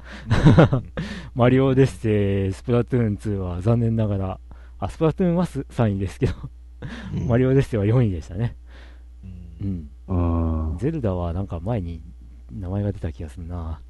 [1.34, 4.40] マリオ・オデッセイ、スプラトゥーン2は残念ながら、
[4.78, 6.32] あスプラトゥーンはす3位ですけど、
[7.14, 7.28] うん。
[7.28, 8.56] マリオ・オデッセイは4位でしたね。
[10.08, 10.76] うん。
[10.78, 12.02] ゼルダはなんか前に
[12.52, 13.80] 名前が出た気がするな。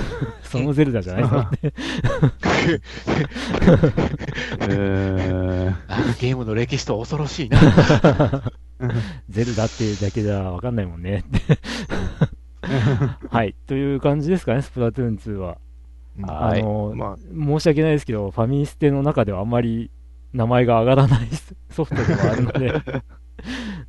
[0.42, 1.72] そのゼルダじゃないのって。
[6.20, 7.58] ゲームの歴史と恐ろしいな。
[9.28, 11.24] ゼルダっていうだけじゃわかんないもんね。
[13.30, 13.54] はい。
[13.66, 15.58] という感じですかね、スプラトゥーン2は。
[16.22, 19.90] あの、まあ申し訳ないですけど、ファミステの中ではあんまり
[20.32, 21.28] 名前が上がらない
[21.70, 22.82] ソフトではあるので、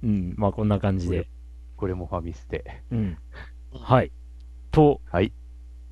[0.03, 1.27] うん、まあこんな感じで。
[1.75, 2.81] これもファミステ。
[2.91, 3.17] うん。
[3.73, 4.11] はい。
[4.71, 5.33] とはい。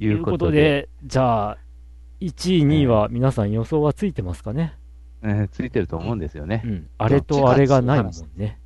[0.02, 1.58] いいううここととでで、、じゃあ、
[2.20, 4.76] 1位、2位は皆さん予想はついてますかね？
[5.24, 6.68] えーついてると思うんですよねう。
[6.68, 6.90] ん。
[6.98, 8.60] あれとあれがないもんね。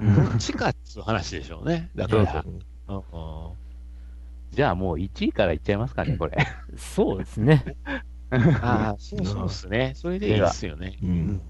[0.00, 1.90] どっちかっつう話でしょうね。
[1.94, 2.44] だから。
[2.88, 3.02] うんうん
[4.52, 6.36] じゃあもう1位からいっちゃいますかね、これ。
[6.76, 7.64] そうですね。
[8.60, 9.92] ああ、そうそうっすね。
[9.94, 10.98] それでいいっすよね。
[11.02, 11.40] うん。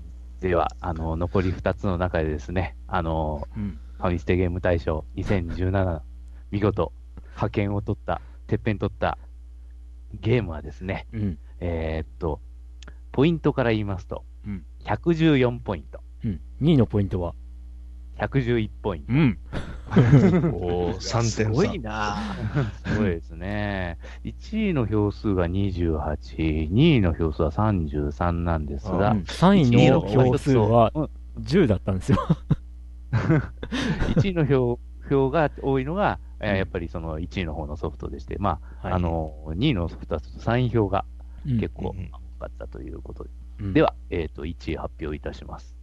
[0.40, 3.78] では、あの、残り2つの中でですね、あの、うん。
[3.96, 6.00] ファミステゲーム大賞2017、
[6.52, 6.92] 見事、
[7.30, 8.20] 派遣を取った、
[8.52, 9.16] てっぺん取った
[10.12, 11.38] ゲームはですね、うん。
[11.58, 12.38] えーっと、
[13.10, 16.40] ポイントから言いますと、うん114ポイント、うん。
[16.60, 17.34] 2位のポイントは
[18.18, 19.12] ？111ポイント。
[19.14, 19.38] うん。
[20.52, 21.44] おー、3す。
[21.48, 22.14] ごいな
[22.84, 23.96] すごいですね。
[24.24, 31.08] 1位の票数が28、2位の票数は33なんですうんが、3位の票数はうん
[31.40, 32.18] 10だったんですよ。
[34.16, 36.56] 1位の票票が多いのが、えーうん。
[36.56, 38.94] やっぱりその1位の方のソフトでして、まあ、はい。
[38.94, 41.04] あの、2位のソフトはちょっと3位票が
[41.46, 41.60] うん。
[41.60, 43.30] 結構うん多かったということで。
[43.60, 43.72] うん。
[43.72, 45.76] では、えっ、と、1位発表いたします。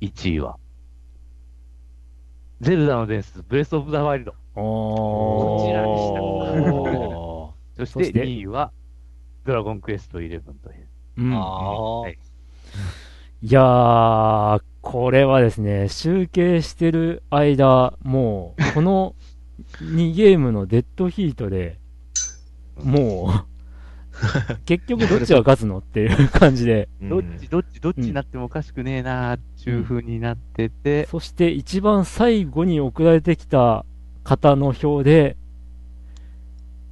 [0.00, 0.58] 1位は、
[2.60, 4.34] ゼルダの伝説、ブレスオブザワイルド。
[4.54, 6.22] こちらでした。
[6.22, 8.72] お そしてて？2位は、
[9.44, 10.88] ドラゴンクエスト11という。
[11.18, 11.34] ーうん。
[11.34, 12.18] ああ、はい。
[13.42, 19.16] いやー、これはですね、集計してる間、もう、この
[19.80, 21.80] 2ゲームのデッドヒートで、
[22.84, 23.32] も
[24.52, 33.84] う、 結局どっちが勝つのっていう感じで、どっち、どっち、どっちになってもおかしくねえなーっていう風になってて、そして一番最後に送られてきた
[34.22, 35.36] 方の票で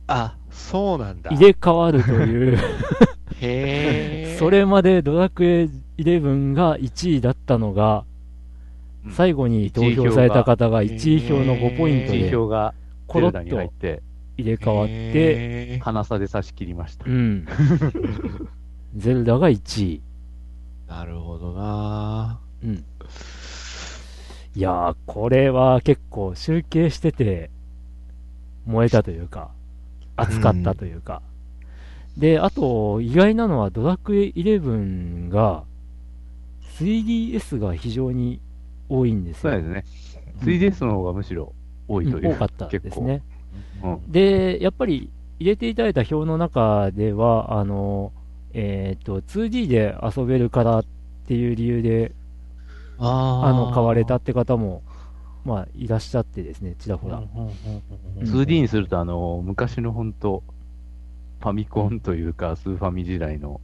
[0.09, 1.31] あ、そうなんだ。
[1.31, 4.37] 入れ替わるという、へえ。
[4.39, 8.15] それまでドラクエ11が1位だったのが、うん
[9.11, 12.73] 最後に投票された方が1位票の5ポイント1位で票が
[13.07, 14.03] コロッとて、
[14.37, 17.13] 入れ替わって、鼻差で差し切りましたう。
[17.13, 17.47] ん。
[18.97, 20.01] ゼルダが1位。
[20.89, 22.85] なるほどなうん。
[24.57, 27.51] いやー、これは結構集計してて、
[28.67, 29.51] 燃えたというか、
[30.17, 31.23] 熱かったというか。
[32.17, 35.65] で、あと、意外なのはドラクエ11が、
[36.79, 38.41] 3DS が非常に
[38.89, 39.53] 多いんですよ。
[39.53, 39.85] そうですね。
[40.43, 41.53] 3DS の方がむしろ
[41.89, 42.31] 多いという。
[42.31, 43.23] うん多かったですね。
[43.83, 44.13] うん。
[44.13, 48.13] で、やっぱり入れていただいた表の中では、あの、
[48.53, 50.85] えっ、と、2D で遊べるからっ
[51.27, 52.13] ていう理由で、
[52.99, 54.83] ああの、買われたって方も、
[55.45, 57.19] まあ、いらっしゃってですね、ちらほら。
[57.19, 57.51] うんうんうん
[58.19, 60.43] うん 2D にすると、あの、昔の本当
[61.41, 63.61] ファミコンというか、スーファミ時代の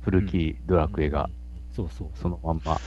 [0.00, 1.30] 古きドラクエが、
[1.74, 2.08] そうそう。
[2.14, 2.78] そのまんま。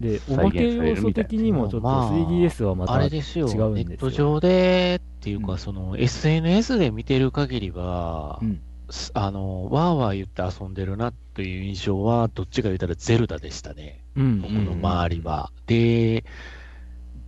[0.00, 2.10] で、おまけ要素的にもちょっとまあ。
[2.10, 3.88] 3DS はまた、あれですよ、違うんですよ。
[3.90, 5.58] ネット上でっていうか、うん。
[5.58, 8.60] その SNS で見てる限りは、うん。
[8.88, 15.50] すあの、わーわー言って遊んでるなという印象は、どっちか言ったらゼルダでしたね、うん、僕の周りは。
[15.66, 16.24] で、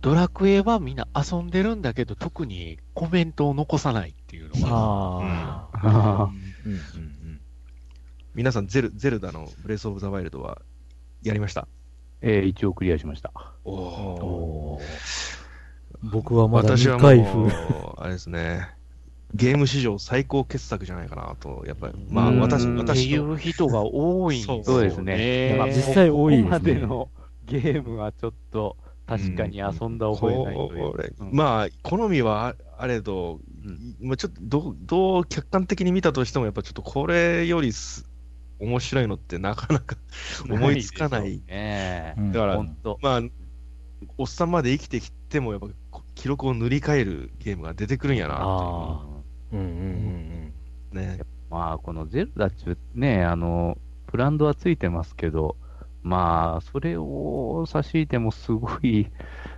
[0.01, 6.29] ドラクエはみんな遊んでるんだけど、特にコメントを残さないっていうのが、ああ、
[6.65, 7.12] うん。
[8.35, 10.59] 皆さんゼル、ゼルダのブレスオブザワイルドは
[11.21, 11.67] やりました？
[12.21, 13.31] えー一応クリアしました。
[13.63, 16.09] おおー。
[16.11, 17.37] 僕はまだ私は未開封。
[17.37, 18.69] もう、あれですね、
[19.35, 22.39] ゲーム史上最高傑作じゃないかなと、やっぱり、まあうん。
[22.39, 24.37] 私、っていう人が多い。
[24.37, 24.63] んですよね。
[24.63, 24.81] そう。
[24.81, 26.49] ですねまあ実際多いですね。
[26.49, 27.09] ここまでの
[27.45, 30.91] ゲームはちょっと、確かに遊んだ覚えないという。
[30.91, 31.29] これうん。
[31.33, 33.95] まあ、好みはああれど、うん。
[34.01, 38.09] まあ、ちょっとどう、どう客観的に見たとしても、やっぱちょっとこれよりす
[38.63, 39.95] 面白いのってなかなか
[40.49, 41.41] 思いつかない。
[41.47, 42.97] ねうんだからほんと。
[43.01, 43.21] まあ、
[44.17, 49.05] おっさんまで生きてきても、やっぱこ記録を塗り替えるゲームが出てくるんやなあ
[49.51, 50.53] うんうんうんうん
[50.89, 51.19] っていうね。
[51.49, 55.55] まあ、このゼルダっちゅうね、あの、ブランドはついてますけど、
[56.01, 59.07] まあ、それを差し引いてもすごい、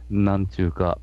[0.10, 1.00] なんちゅうか、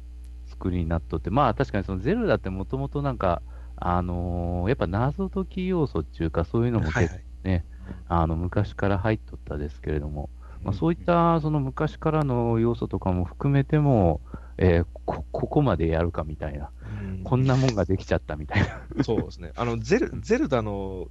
[0.47, 3.43] 作りになっとって、まあ確かにそのゼルダってもともとなんか、
[3.77, 7.15] あのーやっぱ謎解き要素っていうか、そういうのも結構はいは
[7.59, 7.65] い。
[7.89, 10.31] ね、あの昔から入っとったですけれども、
[10.63, 14.21] まあ、そういったその昔からの要素とかも含めても、
[14.59, 18.63] えーこここまでやるかみたいな、うんこんなもんができちゃったみたい
[18.97, 19.05] な。
[19.05, 19.53] そうですね。
[19.57, 21.09] あの、ゼル、ゼルダの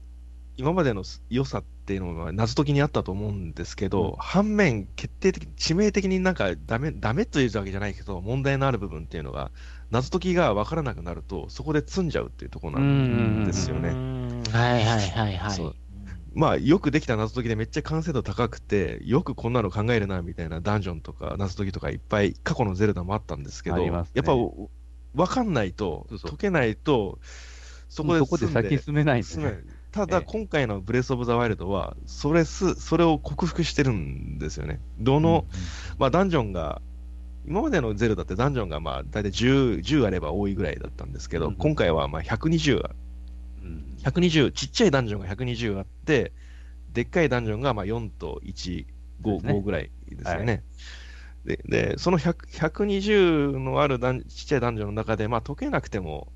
[0.57, 9.51] 今までの良さっていうのが謎解きにあったと思うんですけど、うん反面、決定的、致命的になんかダメ、ダメというわけじゃないけど、問題のある部分っていうのが、
[9.89, 13.89] 謎解きが分からなくなると、そこで積んじゃうっていうところなんですようね。
[13.89, 15.80] んはいはいはいはい。
[16.33, 24.13] まあ、よくできた謎解きでめっちゃ完成度高くて、よくこんなの考えるな、みたいなダンジョンとか謎解きとかいっぱい過去のゼルダもあったんですけど、ありますね。
[24.15, 24.33] やっぱ
[25.15, 27.19] わかんないと、解けないと、
[27.89, 29.53] そこでそこで先進めないんで進めない。
[29.57, 29.63] ね。
[29.91, 30.23] ただ、ええ。
[30.25, 34.79] 今回のブレス・オブ・ザ・ワイルドは、それす、それを克服してるんですよね。
[34.99, 35.45] どの、
[35.97, 36.81] まあ、ダンジョンが、
[37.45, 43.00] 今までのゼルダってダンジョンがまあ大体 10, 10あれば多いぐらいだったんですけど、うん今回はまあ120あうん
[44.03, 46.33] 120、ちっちゃいダンジョンが120あって、
[46.93, 48.85] でっかいダンジョンがまあ4と1、
[49.21, 50.63] 5、そうですね5ぐらいですよね。
[51.45, 56.31] でで、その100 120のあるダンちっちゃいダンジョンの中で、まあ解けなくても、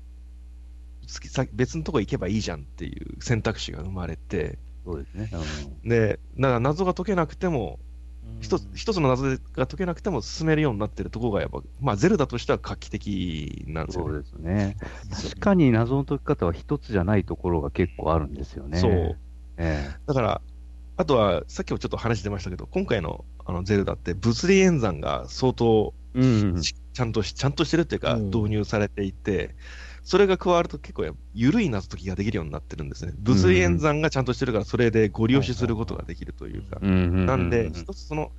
[1.52, 5.30] 別のとこ行けばいいじゃんっていう選択肢が生まれて、そうですね。
[5.32, 7.78] うんで、だから謎が解けなくても、
[8.40, 14.12] 一つ一つの謎が解けなくても進めるようになってるところがやっぱ、まあゼルダとしては画期的なんですよね。
[14.12, 14.76] そうですね。
[15.10, 18.78] 確かに謎の解き方は一つじゃないところが結構あるんですよね。
[18.78, 19.16] そう。
[19.56, 20.40] えだから、
[20.98, 26.60] あとは、さっきもちょっと話出ましたけど、今回のあのゼルダって物理演算が相当えうん。
[26.60, 29.54] ちちゃんとし、ちゃんとしてるっていうか、うん導入されていて、
[30.06, 33.12] それが加わると結構や緩い謎解きができるようになってるんですね。
[33.18, 36.78] 物理演算がちゃんとしてるから、それでご利用しすることができるというか。
[36.80, 38.30] なんで、うん一つその、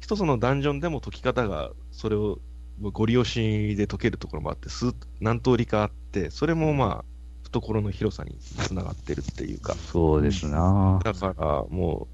[0.00, 2.40] 一つのダンジョンでも解き方が、それを
[2.82, 7.04] ご利用しで解けるところもあって、数何通りかあって、それもまあ、
[7.44, 9.76] 懐の広さにつながってるっていうか。
[9.76, 10.98] そうですな。
[11.04, 12.08] だから、も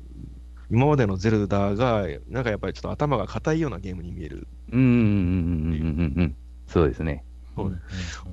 [0.70, 4.46] う、今までのゼルダが、なんかやっぱりちょっと頭が硬いようなゲームに見える。
[4.70, 6.36] うんうんうんうんうんうん。
[6.66, 7.24] そうですね。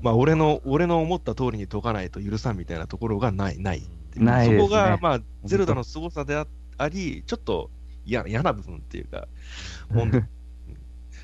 [0.02, 3.84] まあ、俺の、俺の思った通りに解かないと許さんみたいなところがない、ない。
[4.16, 4.68] ないですね。
[4.68, 7.70] そこが、まあ、ゼルダの凄さでああり、ちょっと
[8.06, 9.28] 嫌嫌な部分っていうか、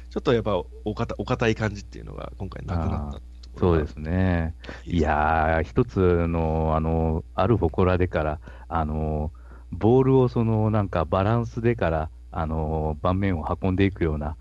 [0.09, 3.21] ちょっとやっぱおかた、お堅い感じっていうのが今回なくなった
[3.57, 4.55] そうですね。
[4.85, 9.31] いやー、一つの、あの、ある祠でから、あの、
[9.71, 14.37] ボールをその、なんかバランスでから、あの、盤面を運んでいくような、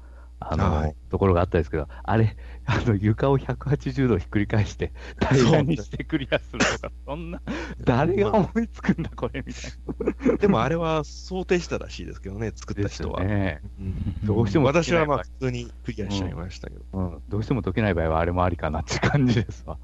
[0.50, 4.94] あの、はいところがあったんですけど、あれ、あの、床を180度ひっくり返して、
[5.30, 7.42] 平らにしてクリアするとか、そんな、
[7.84, 13.22] 誰が思いつくんだ、これ、みたいでもあれは想定したらしいですけどね、作った人は。
[13.22, 13.60] よね。
[13.78, 16.82] うんどうしても解私はまあ普通にクリアしちゃいましたけど。
[16.92, 19.78] うん、どうしても解けない場合はあれもありかなって感じですわ。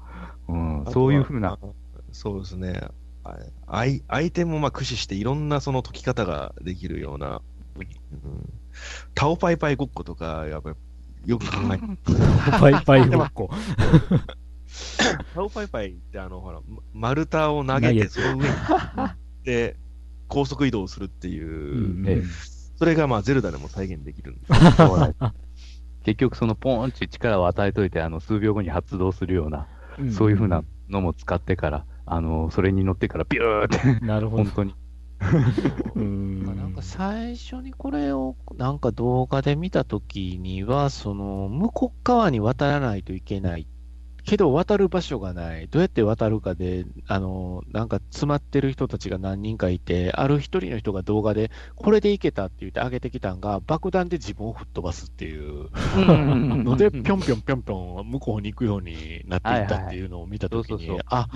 [0.47, 1.59] うんそういうふうな、。
[2.11, 2.81] そうですね。
[3.23, 7.41] あアイアイテムもまあ駆使していろんなその解き方ができるような、
[7.77, 8.49] うん、
[9.15, 10.75] タオパイパイごっことか、やっぱり
[11.25, 13.49] よく考えて、パイパイごっこ。
[15.33, 18.53] タオパイパイってあの、ほら、ま丸太を投げて、その上に、
[19.43, 19.75] で、
[20.27, 24.53] 高速移動するっていう、ええそれがまあゼルダでも再現できるんです。
[26.05, 29.67] 結局そのポーンって力を与えといて、あの、数秒後に発動するような、
[30.11, 34.53] そういうふうなのも使ってから、あの、それに乗ってからビューって、なるほど本。
[34.53, 34.75] 当に。
[35.95, 36.43] うん。
[36.43, 43.67] なんか最初にこれをなんか動画で見たときには、その向こう側に渡らないといけない。
[44.29, 45.67] けど渡る場所がない。
[45.67, 55.69] どうやって渡るかで、あの、なんか詰まってる人たちが何人かいて、ある一人の人が動画で、これでいけたって言って上げてきたんが、爆弾で自分を吹っ飛ばすっていう。
[55.97, 61.27] ので、ぴょんぴょんぴょんぴょん向こうに行くようになっていったっていうのを見たときにあ、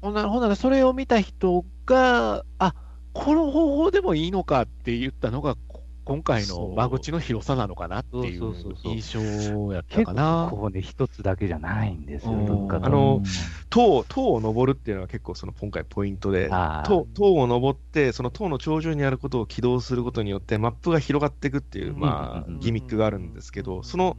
[0.00, 2.74] ほんなら、ほんならそれを見た人が、あ、
[3.12, 8.92] この方法でもいいのかって言ったのが、こ今回の間口の広さなのかなっていそううそうそうそう。
[8.92, 10.48] 印象やった結かな。
[10.52, 13.22] 構ね、一つだけじゃないんですよ、あの、
[13.70, 16.48] 塔、塔を登るっていうのは結構その今回ポイントで、
[16.84, 24.16] 塔塔を登って、その塔の頂上にあることを起動することによって、マップが広がっていくっていう、まあうんうんうん、ギミックがあるんですけど、その、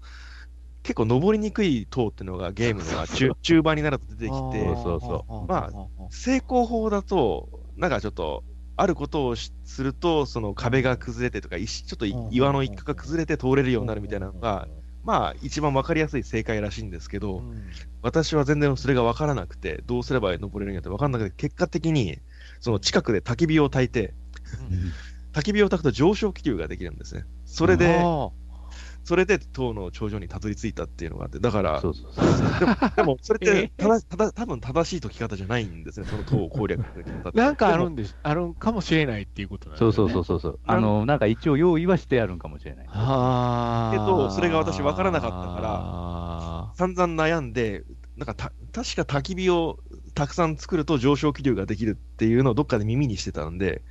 [0.84, 5.70] 結構登りにくい塔っていうのがゲームの中中盤になると出てきて、そうそうま
[6.10, 8.44] 成功法だと、なんかちょっと、
[8.80, 14.68] あることをしすると、その壁が崩れてとか、石ちょっとい岩の一角が崩れて通れるようになるみたいなのが、
[15.04, 17.42] まあ、一番わかりやすい正解らしいんですけど、
[18.02, 22.20] 私は全然それが分からなくて、どうすれば登れるんやって分からなくて、結果的に、
[22.60, 24.14] その近くで焚き火を焚いて、
[25.34, 27.24] 焚き火を焚くと上昇気流ができるんですね。
[27.46, 28.04] それで、
[29.08, 32.60] それで塔の頂上にたどり着いたっていうのがあって、だから、そうそうそう。
[32.60, 36.82] でも、でもそれってただ、ただ、多分正しい解き方じゃないんですね、その塔を攻略
[37.34, 39.94] なんかあるんでし、あるんかもしれないっていうことなんでね。
[39.94, 40.60] そうそうそうそう。
[40.66, 42.88] あの、なんか一応用意はしてあるんかもしれない。
[42.90, 47.84] あけどそれが私分からなかったからら散々悩んで、
[48.18, 49.78] なんかた、確か焚き火を
[50.16, 53.84] たくさん作ると上昇気流ができるっていうのをどっかで耳にしてたんで、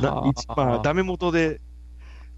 [0.00, 0.12] な
[0.56, 1.60] まあ、ダメ元で、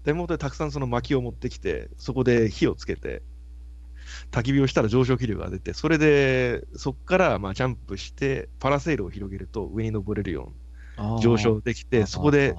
[0.05, 3.23] ダメ元でたくさんその薪を持ってきて、そこで火をつけて、
[4.31, 10.53] 焚き火をしたら上昇気流が出て、それで、そこからまあジャンプして、パラセールを広げると上に登れるよ
[10.97, 12.55] う上昇できて、そこで、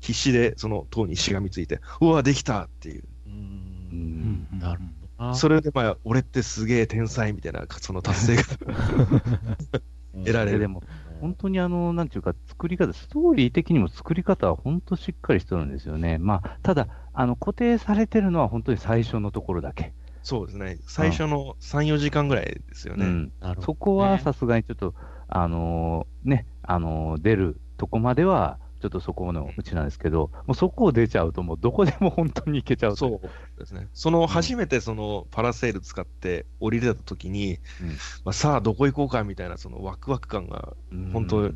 [0.00, 3.04] 必死でその塔にしがみついて、うわ、できたっていう。
[3.26, 3.30] う。
[3.30, 4.80] うんんなる
[5.18, 5.34] ほど。
[5.34, 8.42] それで、まあ、俺ってすげえ天才みたいな、その達成が
[10.24, 10.58] 得られる。
[10.58, 10.82] でも、
[11.22, 16.18] 本当にあの、なんていうか、作り方、ストーリー的にも作り方は本当しっかりしてるんですよね。
[16.18, 19.92] まあ、ただ、あの、固定されてるのは本当に最初のところだけ。
[20.24, 20.78] そうですね。
[20.86, 23.06] 最初の3、4時間ぐらいですよね。
[23.06, 23.32] うん。
[23.60, 24.94] そこはさすがにちょっと、
[25.28, 33.86] あのーね、あのー出るとこまでは、ちょっとそこのうちなんですけど、もうそこを出ちゃうと、もうどこでも本当に行けちゃうとそうですね。
[33.94, 37.88] その初めてそのパラセール使って降りれた時に、うん。
[38.24, 41.10] まあ、さあどこ行こうかみたいなそのワクワク感が、うん。
[41.12, 41.50] 本当、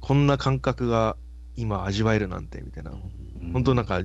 [0.00, 1.18] こんな感覚が
[1.54, 3.52] 今味わえるなんてみたいな、うん。
[3.52, 4.00] 本当なんか、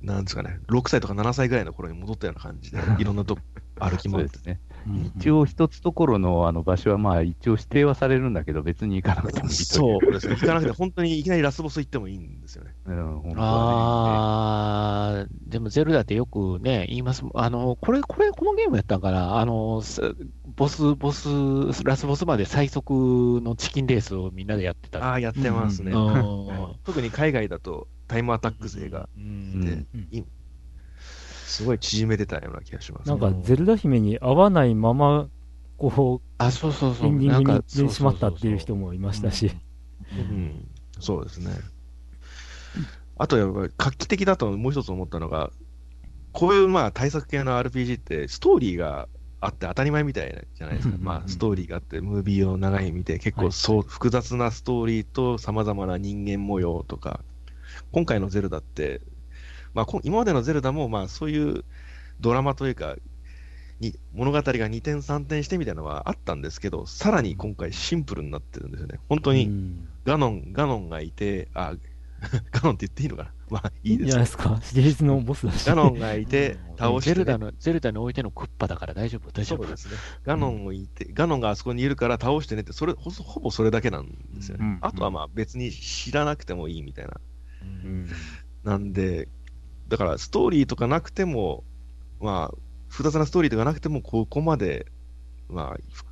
[0.00, 3.42] なんですかね、6歳とか7歳ぐらいの頃に戻ったような感じで、 いろんなとこ
[3.80, 4.38] 歩き回って。
[4.48, 4.60] ね。
[4.86, 9.54] うん一応一つところのあの場所はまあ一応指定はされるんだけど、別に行かなくてもいい。
[9.56, 10.36] そうですね。
[10.36, 12.74] 行かなくて、本当にいきなりラスボス行ってもいいんですよね。
[12.86, 13.34] うん、ね。
[13.36, 17.24] あー、でもゼルダってよくね、言います。
[17.34, 19.38] あの、これ、これ、このゲームやったんかな？
[19.38, 20.00] あの、す
[20.56, 21.28] ボス、ボス、
[21.84, 25.04] ラスボスまで最速のチキンレースをみんなでやってた。
[25.04, 25.92] ああ、やってますね。
[25.92, 26.48] うん
[26.84, 29.86] 特に海外だとタイムアタック勢がうん
[31.48, 35.28] すごい縮めてたような気がします、なんか、ゼルダ姫に合わないまま、
[35.78, 37.06] こあ、そうそうう、そう。
[37.08, 39.52] エンディングになってしまったっていう人ももいましたし。
[40.12, 40.66] うん、
[41.00, 41.50] そうですね。
[43.16, 45.50] あとやっぱり画期的だともう一つ思ったのが、
[46.32, 49.08] こういうまあ対策系の RPG ってストーリーが
[49.40, 50.96] あって当たり前みたいじゃないですか。
[51.00, 57.20] まあストーリーがあって、ムービーを長い見て、結はい構そう、複雑なストーリーと様々な人間模様とか、
[57.92, 59.00] 今回のゼルダって、
[59.78, 61.64] まあこ今までのゼルダもまあそういう
[62.18, 62.96] ドラマというか、
[63.78, 68.98] に物語が二転三転してみたいなのはあったんですけど、さらに今回シンプルになってるんですよね。
[69.08, 71.74] 本当に、うんガノン、ガノンがいて、あ、
[72.50, 73.30] ガノンって言っていいのかな？
[73.50, 74.58] まあいいいいんですじゃないですか？
[74.62, 75.64] シリーズのボスだし。
[75.64, 79.64] ガノンがいて、倒して、ゼルダの、ゼルダにおいてのクッパだから大丈夫、大丈夫。
[79.64, 79.94] ですね。
[80.24, 84.64] ガノンをいて、ガノンがあそこにいるから倒してねって、それ、ほほぼそれだけなんですよね。
[84.64, 87.20] うんあとはまあ別に知らなくてもいいみたいな。
[87.62, 88.08] うん
[88.64, 89.28] なんで、
[89.88, 91.64] だからストーリーとかなくても、
[92.20, 92.58] まあ、
[92.88, 94.86] 複雑なストーリーとかなくても、ここまで、
[95.48, 96.04] まあ、ふ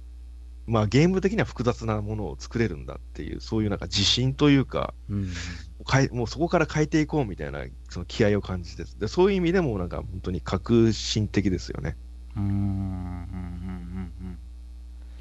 [0.68, 5.28] まあゲーム的には複雑なものを作れるんだっていう、そういうなんか自信というか、うん。
[6.10, 11.96] もうそこから変えていこうみたいなその気合を感じてでそういう意味でもなんか本当に革新的ですよね。
[12.36, 12.42] うん。
[12.42, 12.50] うん。
[12.50, 14.12] うん。
[14.20, 14.38] うん。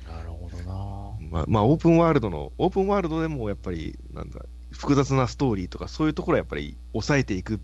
[0.07, 1.29] なるほどな。
[1.29, 4.41] まあ、まあ、オープンワールドの、オープンワールドでもやっぱり、なんだ、
[4.71, 7.59] 複雑なストーリーとか、そういうところはやっぱり抑えていく、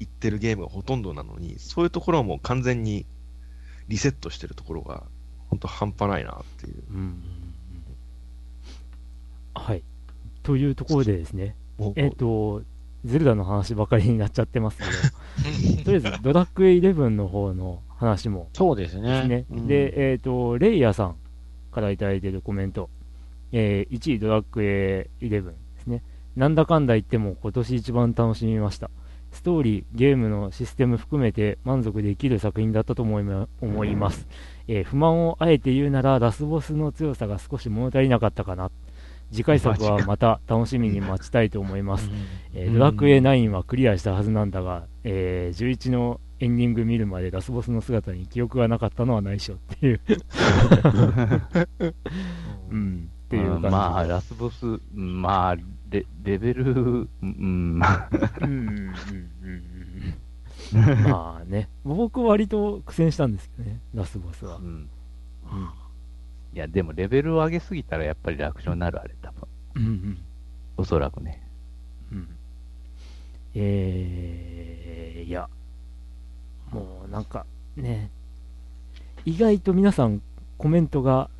[0.00, 3.06] いってるゲームがほとんどなのに、そういうところはもう完全に
[3.88, 5.04] リセットしてるところが、
[5.48, 6.82] 本当半端ないなっていう。
[6.90, 7.46] うんうんうん
[9.56, 9.82] はい。
[10.42, 11.56] というところでですね、
[11.96, 12.62] えっ、と、
[13.04, 19.26] ゼルダの話ばかりになっちゃってますけど、 とりあえずドラクエ11の方の話もそうですね。
[19.26, 19.46] ね。
[19.50, 21.16] うんで、えっ、と、レイヤーさん
[21.72, 22.90] からいただいているコメント、
[23.52, 26.02] えー1位ドラクエ11ですね。
[26.36, 28.90] なんだかんだ言っても今年一番楽しみました。
[29.36, 34.26] ストーリー、ゲームのシステム含めて満足できる作品だったと思いま思います、
[34.66, 38.70] えー不満をあえて言うならラスボスの強さが少し物足りなかったかな。
[39.32, 42.10] 次回作はまた楽しみに待ちたいと思います。
[42.54, 50.00] えードラクエ9はクリアしたはずなんだが、えー11のエンディング見るまでラスボスの姿に記憶がなかったのはないしょっていう、
[52.70, 53.70] うん、っていう感じで。
[53.70, 55.56] まあ、ラスボス、うんまあ、
[55.90, 58.08] レレベル、うん、まあ、
[58.40, 58.92] うんうんうん
[60.74, 61.02] うん。
[61.04, 64.56] まあね、僕割と苦戦したんですけどね、ラスボスは。
[64.56, 64.60] う。
[64.60, 64.64] ん。
[64.64, 64.88] うん。
[66.54, 69.48] いや、でもレベルを上げすぎたらやっぱり楽勝になる、あれ、多分。
[69.76, 70.18] うんうん。
[70.76, 71.42] おそらくね。
[72.10, 72.28] うん。
[73.54, 75.48] えー、いや、
[76.70, 78.10] もうなんかね、
[79.24, 80.20] 意外と皆さん
[80.58, 81.30] コメントが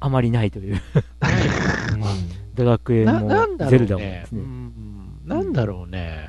[0.00, 0.80] あまりないという、
[2.56, 4.40] ドラクエなもなんだろうゼルダもねですね。
[4.40, 4.72] うん
[5.24, 6.28] なんだろうね。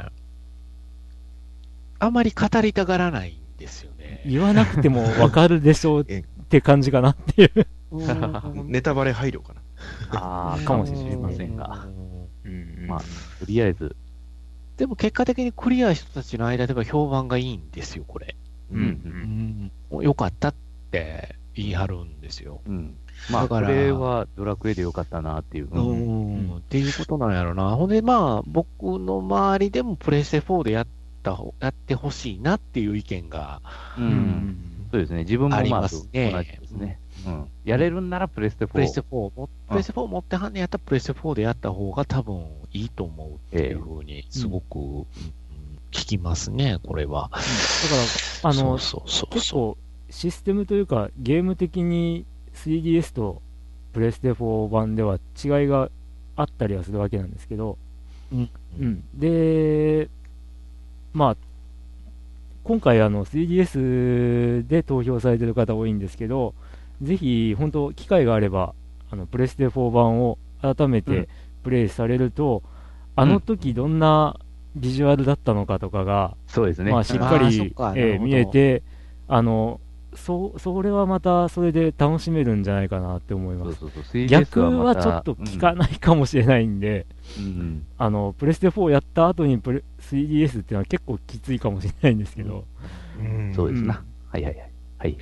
[1.99, 4.23] あまり語りたがらないんですよね。
[4.25, 7.51] 言わなくてもわかるでしょうえって感じかなっていう。
[7.55, 9.61] うんネタバレ配慮かな。
[10.19, 11.87] ああ、かもしれませんが。
[12.43, 13.95] うんまあ、とりあえず、
[14.77, 18.35] でも結果的にクリアした人たちの間では評判がいいんですよ、これ。
[18.71, 20.55] うんうんよかったっ
[20.91, 22.61] て言い張るんですよ。
[22.67, 22.97] うん。
[23.31, 25.67] まあ、こだかられはドラクエでよかったなっていう。
[25.71, 27.75] ううんん、っていうことなんやろな。
[27.75, 30.87] ほんで、まあ、僕の周りでもプレステ4でやっ
[31.23, 33.61] たほ、やってほしいなっていう意見が、
[33.97, 35.19] うんそうですね。
[35.19, 36.99] 自分もありまあ、ますね同じですね。
[37.25, 37.45] うん。
[37.65, 38.67] やれるんならプレステ4。
[38.69, 39.05] プレステ4
[39.35, 45.05] も、プレステ4持ってはんねやったらプレステ4でやった方が多分いいと思うっていうふうに、すごく、うん
[45.89, 47.29] 聞きますね、これは。
[47.31, 47.43] だか
[48.43, 49.77] ら、あの、そうそうそう結構
[50.09, 52.25] システムというかゲーム的に
[52.57, 53.41] 3DS と
[53.93, 55.89] プレステ4版では違いが
[56.35, 57.77] あったりはするわけなんですけど、
[58.31, 58.49] うん。
[58.79, 60.09] うん、で、
[61.13, 61.35] まあ、
[62.63, 66.53] 今回あの 3DS で投票されてる方多いんですけど、
[67.01, 68.73] ぜひ本当機会があれば
[69.09, 71.29] あのプレステ4版を改めうて
[71.63, 72.63] プレイされると、
[73.15, 74.39] あの時どんな
[74.75, 76.91] ビジュアルだったのかとかが、そうですね。
[76.91, 78.83] まあ、しっかりえー見えて、
[79.27, 79.79] あの
[80.17, 83.79] そそれはまたそれで楽しめるんじゃないかなって思います。
[83.79, 84.21] そうそうそう。
[84.21, 87.05] 3DS 逆はちょっと効かないかもしれないんで、
[87.39, 92.65] うんうんあのプレステ4やった後にプレ 3DS っていうのは結構きついかもしれないんですけど、
[93.19, 93.95] うんそうですな。
[93.95, 94.71] うんはいはいはい。
[94.97, 95.17] はい。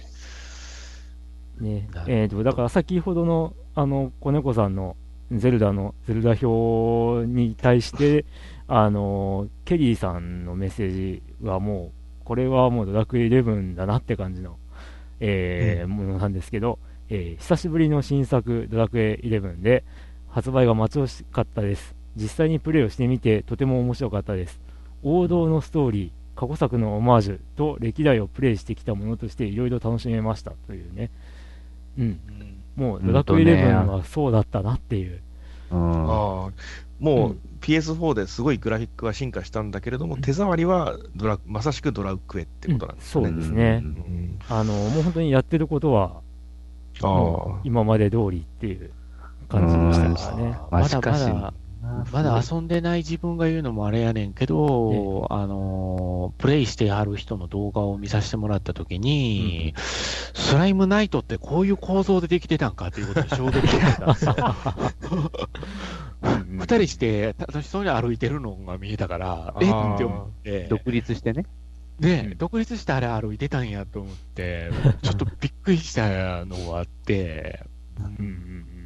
[1.60, 4.98] ねえー、とだから先ほどのあの子猫さんの
[5.32, 8.26] ゼルダのゼルダ表に対して、
[8.68, 11.92] あのケリーさんのメッセージはも
[12.22, 14.58] う、これはもうドラクエ11だなって感じの、
[15.20, 19.84] えーものなんですけど、えー久しぶりの新作ドラクエ11で
[20.30, 21.96] 発売が待ち遠しかったです。
[22.16, 24.60] 実際にプレイをしてみてとても面白かったです。
[25.04, 31.10] 王道のストーリー、過去作のオマージュと歴代をプレイしてきたものとしていろいろ楽しめましたというね。
[31.98, 32.06] うん。
[32.06, 35.22] うんもうドラクエうんとね11はそうだったなっていう。
[35.72, 36.10] うん。
[36.10, 36.52] ああ、
[37.00, 43.32] もう PS4 ですごいグラフィックは進化したんだけれども、手触りはドラまさしくドラクエってことなんですそうね。
[43.32, 43.82] ですね。
[43.84, 43.86] うん。
[43.86, 46.22] うんあの、もう本当にやってることは、
[47.02, 48.92] あ今まで通りっていう
[49.50, 50.58] 感じでしたからね。
[50.72, 51.54] まだしかしまだ、
[52.12, 64.36] まだ遊んでない自分が言うのもあれやねんけど、あのープレイしてはる人の動画を見させてもらったときに、スライムナイトってこういう構造でできてたんかっていうことで衝撃を受けたんですよ。
[66.22, 71.46] 二人して楽しそうに歩いてるのが見えたから、えって思って、独立してね。
[72.00, 72.38] ね、うん。
[72.38, 74.70] 独立してあれ歩いてたんやと思って、
[75.02, 77.64] ちょっとびっくりしたのがあって、
[78.00, 78.86] うん。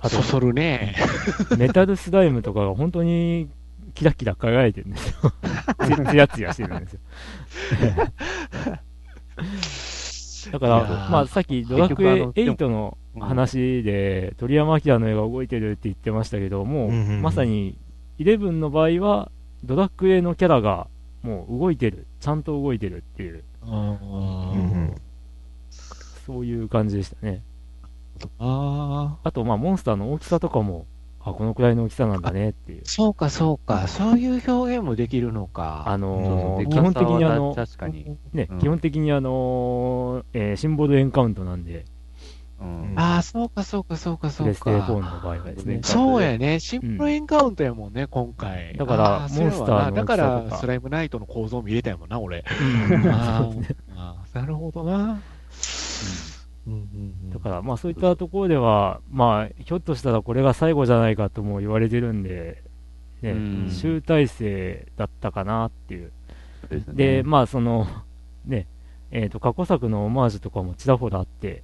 [0.00, 0.96] あとそそるね。
[1.56, 3.48] メタルスライムとかが本当に
[3.94, 5.32] キラキラ輝いてるんですよ。
[5.80, 7.00] つつやつやしてるんですよ。
[10.52, 17.78] だからまあ、さっきドラクエ結局あの8の話で、鳥山明の絵が動いてるって言ってましたけど、もう、うんうんうんまさに、
[18.18, 19.30] 11の場合は、
[19.64, 20.88] ドラクエのキャラが
[21.22, 24.94] もう動いてる、ちゃんと動いてるっていう、うん
[26.26, 27.42] そういう感じでしたね。
[28.38, 30.86] ああ、あと、まあ、モンスターの大きさとかも、
[31.20, 32.82] あ、このくらいの大きさなんだねっていう。
[32.84, 35.84] そうかそうか、そういう表現もできるのか。
[35.86, 37.56] あのー基本的にあの。
[38.32, 38.58] ね、うん。
[38.58, 41.86] 基本的にあのーえーシンボルエンカウントなんで、
[42.64, 45.20] うんああ、そうかそうかそうかそうプレステ4のか。
[45.24, 45.80] 場合はですね。
[45.82, 48.74] そうやね、シンプルエンカウントやもんね、今回。
[48.76, 52.44] だからモンスターのだから、スライムナイトの構造見れたやもんな、俺。
[52.90, 53.50] うんあ
[53.96, 55.20] あーなるほどな。
[56.66, 56.80] うんうん
[57.24, 62.62] うんだから、まあそういったところでは、まあ、ひょっとしたらこれが最後じゃないかとも言われてるんで、
[63.22, 63.34] ねう
[63.66, 66.12] ん、集大成だったかなっていう。
[66.70, 67.86] ですねで、まあその、
[68.46, 68.66] ね、
[69.10, 71.62] えっ、と、過去作のオマージュとかもちらほらあって、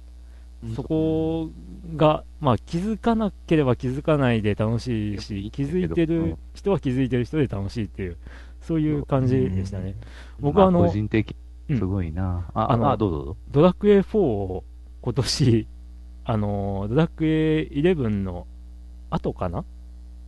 [0.75, 1.49] そこ
[1.95, 8.17] が、まあ気づかなければ気づかないで楽しいし、気づいてる人は気づいてる人で楽しいっていう、
[8.61, 9.95] そういう感じでしたね。
[10.39, 11.35] 僕はあのま個人的
[11.69, 12.45] うんすごいな。
[12.53, 12.95] あ、あの。
[12.97, 14.63] ドラクエ4を
[15.01, 15.67] 今年、
[16.25, 18.45] あのードラクエ11の
[19.09, 19.65] 後かな？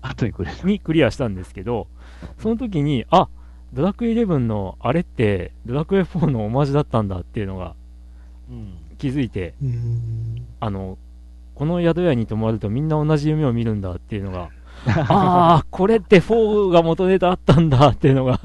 [0.02, 0.68] 後にくれる。
[0.68, 1.88] にクリアしたんですけど、
[2.40, 3.30] その時に、あ
[3.74, 7.76] ドラクエ11のあれって、ドラクエ4のオマージュだったんだっていうのが
[8.50, 10.98] うん気づいて、うんあの、
[11.56, 14.50] この宿屋に泊まるとみんな同じ夢を見るんだっていうのが、
[14.88, 18.40] ああ、これって4が元ネタあったんだっていうのが、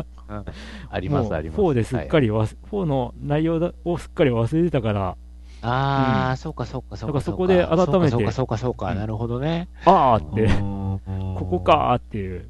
[0.90, 1.61] あります、あります。
[1.61, 2.26] 4ですっかり。
[2.26, 5.16] りわす、4の内容だをすっかり忘れてたから、
[5.62, 7.12] ああ、うんそうかそうかそうか。
[7.12, 9.68] だからそこで改めてそうかそうかそうか、うんなるほどね。
[9.84, 11.00] ああって、こ
[11.38, 11.61] ここ。
[11.61, 12.48] かーっていう。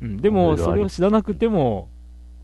[0.00, 1.88] うん、でも、それを知らなくても、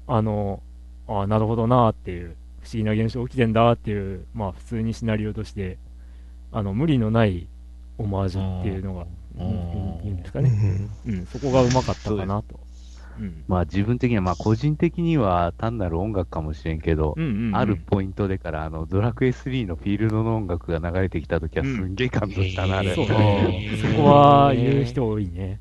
[0.09, 0.61] あの、
[1.07, 2.37] ああ、なるほどなーっていう、
[2.79, 5.79] 議な現象起きてんだっていう、まあ、普通にシナリオとして、
[6.53, 7.49] あの、無理のない
[7.99, 9.15] オマージュっていうのが、うんうん
[10.05, 10.51] いいんですかうね。
[10.51, 12.61] んうん、そこがうまかったかなと。
[13.19, 13.45] うん。
[13.49, 22.95] まあ自分的には、まあ個人的には単なる音楽かもしれんけど、うんうんうんあるポイントでから、あの、ドラクエ3のフィールドの音楽が流れてきたときはすんげえ感動したな、あれ。
[22.95, 23.13] そうへー
[23.49, 23.77] ね。
[23.97, 25.61] そこは言う人多いね。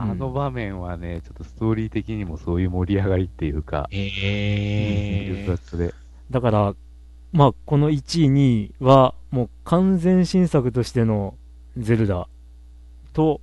[0.00, 5.94] あの場面はね、ちょっとストーリー的にもそういう盛り上がりっていうか、へ複雑で。
[6.30, 6.74] だから、
[7.32, 11.34] まあ、この1位、2位は、もう完全新作としての
[11.76, 12.28] ゼルダ
[13.12, 13.40] と、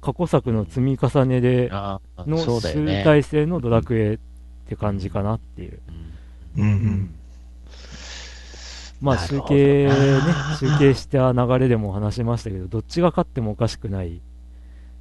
[0.00, 1.70] 過去作の積み重ねで
[2.18, 2.84] の集。
[3.04, 4.18] 大成のドラクエっ
[4.68, 5.80] て感じかなっていう。
[6.58, 7.14] うんうんうん。
[9.00, 14.20] まあ集計ねな、集計した流れでも話しましたけど、どっちが勝ってもおかしくない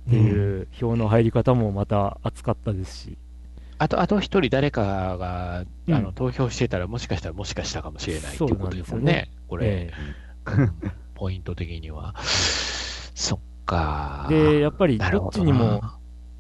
[0.08, 3.18] っていう票の入り方もまた熱かったですし、
[3.78, 9.30] あと、あと一人誰かが、あの、うん投票してたら、もしかしたらもしかしたかもしれないってそいううことですすもんね。
[9.48, 9.92] これ、え
[11.16, 12.16] ポイント的には。
[12.22, 14.28] そっか。
[14.30, 16.00] でやっぱりどどっちにもな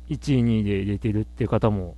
[0.09, 1.95] え1位、2位で入れてるっていう方も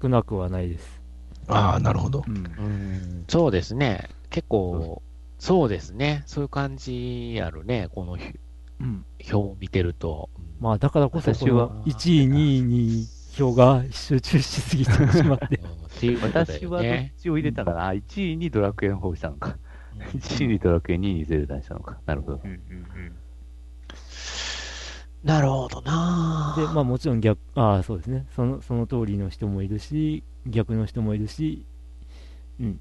[0.00, 1.02] 少なくはないです。
[1.48, 2.24] ああ、なるほど。
[2.26, 4.08] うんうんそうですね。
[4.30, 5.02] 結構、
[5.38, 6.22] そうですね。
[6.26, 7.88] そういう感じあるね。
[7.94, 8.24] このひ
[8.80, 10.30] うん表を見てると。
[10.60, 15.60] まあだからこそこ私はの1位、2位に票が集中しすぎてしまって
[16.22, 16.92] 私はどっ。
[17.16, 19.56] ちを入れたかな、1位にドラクエの方をしたのか。
[20.12, 21.98] 1位にドラクエ、2位にゼルダにしたのか。
[22.06, 22.40] なるほど。
[25.22, 28.26] なるほどなで、まあもちろん逆、ああ、そうですね。
[28.36, 31.64] その、その通りの人もいるし、逆の人もいるし、
[32.60, 32.80] うん。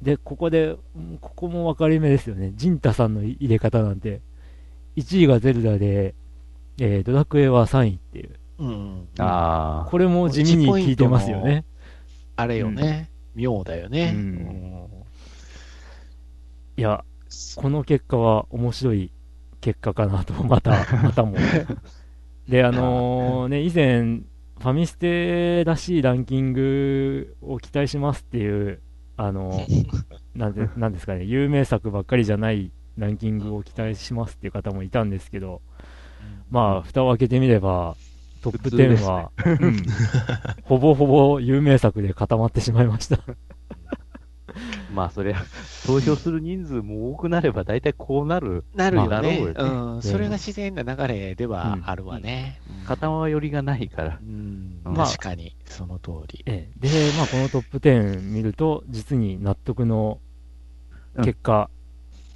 [0.00, 2.52] で、ここで、うんここも分かれ目ですよね。
[2.56, 4.22] ジンタさんの入れ方なんて、
[4.96, 6.14] 1位がゼルダで、
[6.84, 8.30] えードラクエは3位っていう。
[8.58, 9.08] うん。
[9.18, 11.64] ああ、これも地味に効いてますよね。
[12.34, 13.08] あれよね。
[13.36, 14.12] 妙だよね。
[14.14, 14.72] うんうん
[16.78, 17.04] いや、
[17.56, 19.12] この結果は面白い
[19.60, 20.70] 結果かなと、また、
[21.04, 21.36] またも。
[22.48, 28.80] で、あのね、以前、ファミステらしいランキングを期待しますっていう、
[29.18, 29.64] あの、
[30.34, 35.60] なんで、なんですかね、有名作ばっかりじゃないランキングを期待しますっていう方もいたんですけど、
[36.52, 37.96] まあ、蓋を開けてみれば、
[38.42, 39.82] トップ普通です10は、うん
[40.64, 43.18] ほぼほぼ有名作で固まってしまいました。
[44.92, 45.34] まあそれ、
[45.86, 48.64] 投票する人数も多くなれば大体こうなる。
[48.74, 50.02] なるよねまあうよねうん。
[50.02, 52.60] それが自然な流れではあるわね。
[52.86, 54.18] 片寄りがないから。
[54.22, 56.42] うんまあ確かに、その通り。
[56.44, 60.20] ええで、まあ、このトップ10見ると、実に納得の
[61.16, 61.70] 結果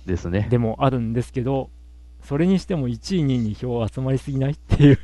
[0.06, 0.46] ですね。
[0.48, 1.68] でもあるんですけど、
[2.22, 4.98] それにしても1位、2位に票集まりすぎないっていう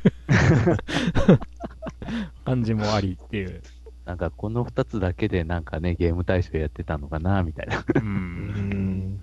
[2.45, 3.61] 感じもありっていう。
[4.05, 7.83] なんかこの2つだけでなんかね、ゲーム大賞やってたのかな、みたいな。
[7.95, 9.19] うん。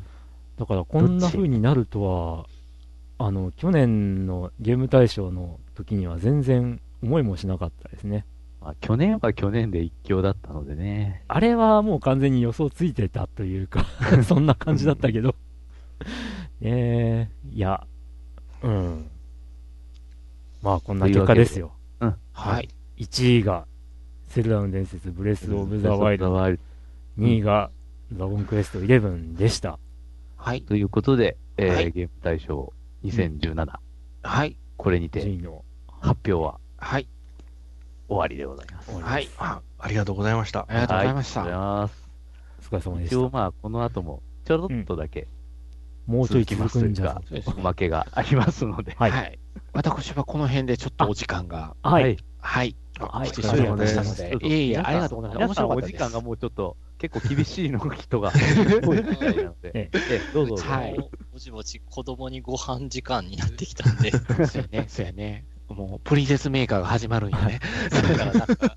[0.59, 2.47] だからこんな風になるとは、
[3.19, 8.25] あの、去年のゲーム大賞の時には全然思いもしなかったですね。
[8.61, 11.23] まあ去年は去年で一強だったのでね。
[11.29, 13.87] あれはもう完全に予想ついてたというか
[14.25, 15.35] そんな感じだったけど
[16.63, 17.87] えー、いや、
[18.63, 19.11] うん。
[20.63, 21.73] まあこんな結果ですよ。
[22.33, 22.69] はい。
[22.99, 23.67] 1位が、
[24.29, 26.33] セルダの伝説、ブレス・オブ・ザ・ワイルド。
[26.33, 26.61] ワイル
[27.19, 27.71] 2位が、
[28.13, 29.79] ドラゴンクエスト11でした。
[30.37, 30.63] はい。
[30.63, 32.73] ドということで、えーはいゲーム大賞
[33.05, 33.79] 2017、
[34.23, 34.57] はい。
[34.77, 35.65] これにて順位の。
[36.01, 37.07] 発表ははい。
[38.09, 38.91] 終わりでございます。
[38.91, 39.29] はい。
[39.39, 40.67] あありがとうございました。
[40.69, 41.83] ありがとうございましありがとうございた。
[41.83, 42.09] ます。
[42.59, 43.17] お疲れ様でした。
[43.17, 45.29] 一応まあ、この後もちょろっとだけ
[46.11, 47.23] もうちょい続続きますくんじゃ
[47.57, 48.97] おまけがありますので。
[48.99, 49.11] はい。
[49.13, 49.39] はい。
[49.73, 52.19] 私はこの辺でちょっとお時間が、はい。
[52.41, 52.77] はい。
[52.99, 54.47] はい来てしまいましたので。
[54.47, 55.39] いえいえ、ありがとうございます。
[55.39, 55.71] 面皆さん。
[55.71, 58.33] お時間がもうちょっと結構厳しいの人が
[58.83, 60.65] 多いみたいなので、 えええどうぞどうぞ。
[60.65, 60.97] はい
[61.33, 64.11] ぼちぼち子供にご飯時間になってきたんで、
[64.47, 65.45] そうやね、そうやね。
[65.75, 67.61] もう、プリンセスメーカーが始まるんやね。
[67.91, 68.77] だからなんか、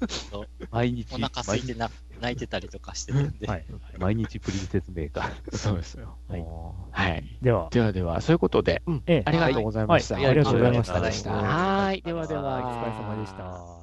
[0.71, 1.89] 毎日お腹空いてな
[2.21, 3.65] 泣いてたりとかしてるんで、はい。
[3.97, 5.57] 毎日プリンセスメーカー。
[5.57, 6.17] そうですよ。
[6.27, 6.43] はい
[6.91, 7.23] はい。
[7.41, 10.15] では、ではでは、そういうことで、うんええありがとうございました。
[10.15, 12.01] はいありがとうございましたありがとうございましたはい。
[12.01, 13.82] ではでは、お疲れ様でした。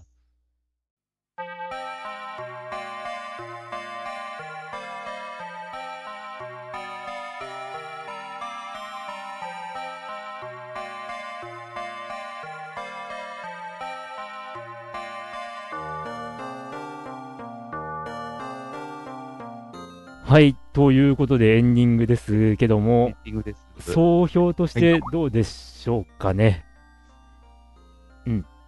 [20.30, 23.92] はい、ということでエンディングですけどエンも、ディングです。
[23.92, 26.64] 総評としてどうでしょうかね？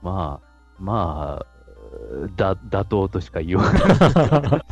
[0.03, 0.49] まあ、
[0.81, 1.47] まあ、
[2.35, 3.73] だ、妥当としか言いようが
[4.43, 4.63] ない。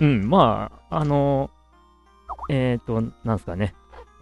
[0.04, 1.50] うん、まあ、あの、
[2.50, 3.74] えっ、と、なんですかね？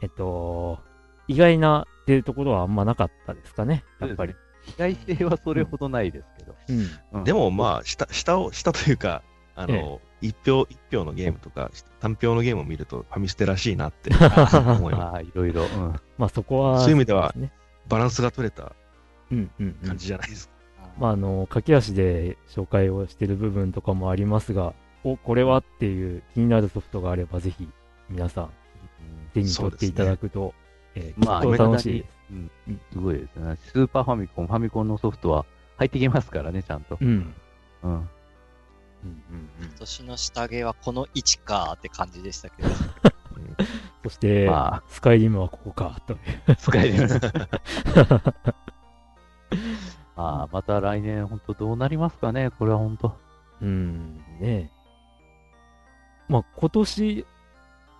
[0.02, 0.78] えっ、と、
[1.26, 4.36] 意外なっていうところはあんまなかったですかね、やっぱり。
[4.68, 6.54] 意外性はそれほどないですけど。
[6.68, 7.18] うん。
[7.18, 9.24] うんでもまあ、下、下を、下というか、
[9.56, 14.10] あの、一票、一票のゲームとか、単票のゲームを見るとファミステらしいなって
[14.56, 15.62] 思いままあ、いろいろ。
[15.64, 17.52] うんまあそこは、そういう意味ではすね、
[17.86, 17.90] す。
[17.90, 18.72] バランスが取れた
[19.30, 19.98] うんうんうん感。
[19.98, 20.54] じじゃないですか。
[20.98, 27.68] まああの、駆け足で紹介をしてる部分とかもありますが、お、これはっていう気になるソフトがあればぜひ、
[28.08, 28.50] 皆さん、
[29.34, 30.54] 手に取っていただくと、
[30.94, 32.14] えーまあ、きっと楽しいです。
[32.30, 33.56] うんうん、すごいですね。
[33.56, 35.44] スーパーファミコン、ファミコンのソフトは
[35.76, 36.96] 入ってきますからね、ちゃんと。
[37.00, 37.34] うん
[37.82, 38.08] うん
[39.04, 42.68] 今年の下着はこの位置かって感じでしたけど。
[44.04, 46.56] そして、まあスカイリムはここか、という。
[46.56, 47.08] 使える。
[50.16, 53.16] まあ、また来年、本当どうなりますかね、これは本当。
[53.62, 54.70] うん、ね
[56.28, 57.26] まあ、今年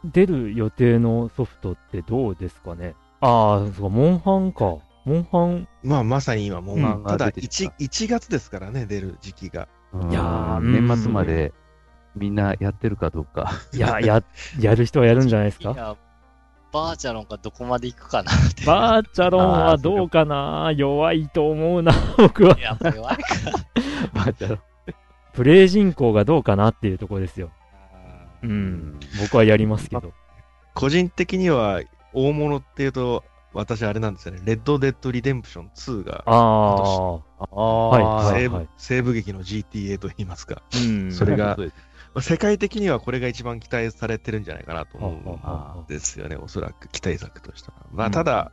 [0.05, 2.95] 出る予定のソフトってどうですかね？
[3.21, 4.79] ああ、そうか、モンハンか。
[5.05, 9.69] モンハン、まあ、まさに今もう、うんただ出てき 1, 1月ですからね、出る時期が。
[9.95, 11.53] うんいやー年末まで
[12.17, 13.51] みんなやってるかどうか。
[13.73, 14.23] いや、や、
[14.61, 15.71] やる人はやるんじゃないですか？
[15.73, 15.97] いや、
[16.73, 18.31] バーチャロンがどこまで行くかな。
[18.67, 20.73] バーチャロンはどうかな？
[20.77, 22.57] 弱いと思うな、 僕は。
[22.59, 23.23] いや、弱いか。
[24.13, 24.59] まあじゃあ
[25.33, 27.51] プレイ人口がどうかなっていうところですよ。
[28.43, 28.47] う。
[28.47, 28.53] うん
[28.95, 30.13] ん僕はやりますけど。
[30.75, 31.81] 個人的には、
[32.13, 33.25] 大物っていうと、
[33.55, 41.13] 私あれなんですよね、レッド・デッド・リデンプション2が、ああ、ああ、はい西部西部劇の GTA と言いますか、うん。
[41.13, 41.57] それが
[42.21, 47.87] 世界的にはこれが一番期待されてるんじゃないかなと思うんあですよね、おそらく期待作としては。
[47.93, 48.53] まあ、うんただ、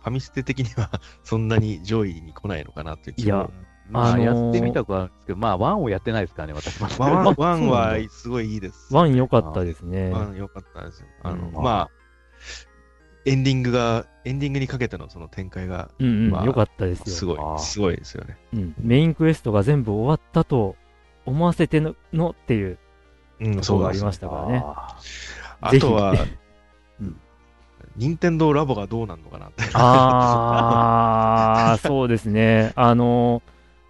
[0.00, 0.90] ファミステ的には
[1.24, 3.50] そんなに上位に来ないのかなという気いやも。
[3.90, 6.88] まあ、あのーやってみたくはあるんですけど、まあ、ワンをやってないですからね、私も。
[6.98, 8.94] ワンは だすごいいいです。
[8.94, 10.10] ワン良かったですね。
[10.10, 11.06] ワン良かったですよ。
[11.22, 11.90] あの、うんまあ、
[13.24, 17.06] エンディングが、エンディングにかけてのその展開がうんうん、まあ良かったですよ。
[17.06, 18.36] すごいすごいですよね。
[18.54, 18.74] うん。
[18.78, 20.76] メインクエストが全部終わったと
[21.24, 22.78] 思わせてののっていう
[23.40, 24.64] うん、そうがありましたからね。
[25.60, 26.14] あとは
[27.00, 27.16] うん、
[27.96, 29.64] 任天堂ラボがどうなるのかなって。
[29.74, 32.72] ああ、そうですね。
[32.76, 33.42] あの、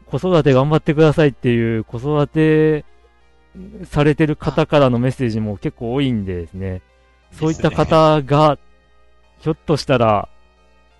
[0.07, 2.85] 子育て頑張ってくださいっていう子育て
[3.85, 6.83] されてる方からのメッセージも結構多いんでですね。
[7.33, 8.59] そういった方が、
[9.43, 10.29] ひょっとしたら、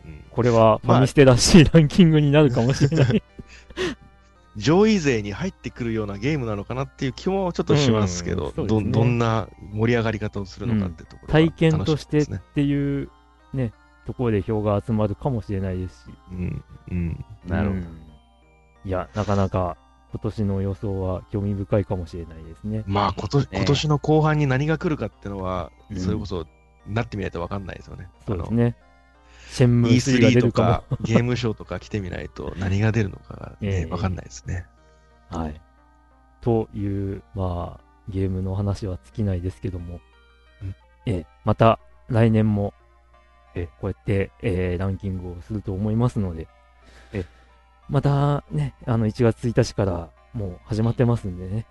[0.05, 3.23] うんこれはファミステらしいランキングになるかもしれない。
[4.57, 12.27] 上位勢に入ってくるようなゲームなのかなっていう気もちょっとしますけど、うんそうですねどどんな盛り上がり方をするのかってところが体験としてっ。
[12.55, 13.11] ていう
[13.55, 13.73] ね、
[14.07, 16.11] ところで票が集まるかもしれないですし。
[16.33, 17.25] うん、うん。
[17.47, 17.87] なるほどうん
[18.85, 19.77] いや、なかなか
[20.11, 22.83] 今年の予想は興味深いかもしれないですね。
[22.87, 26.47] まあ今年、ね今年の後半に何が来るかっていうのは、うんそれこそ
[26.87, 28.09] なってみないと分かんないですよね。
[28.27, 28.77] そうですね。
[29.53, 34.67] シェンムー3が E3 とかかゲームショーとか来てみないと何が出るのかが、ええね分かんないですね。
[35.31, 35.41] も。
[35.41, 35.61] はい。
[36.41, 40.01] という、まあ、ゲームの話は尽きないですけども
[40.61, 40.75] うん、
[41.07, 41.79] ええまた
[42.09, 42.75] 来年も、
[43.55, 46.49] ええこうやって、えーランキングをすると思いますので、
[47.13, 47.27] ええ
[47.89, 51.67] またね、あの1月1日からもう始まってますんでね、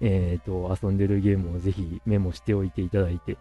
[0.00, 3.38] えっ、と、遊んでるゲームをぜひメモしておいていただいて、うん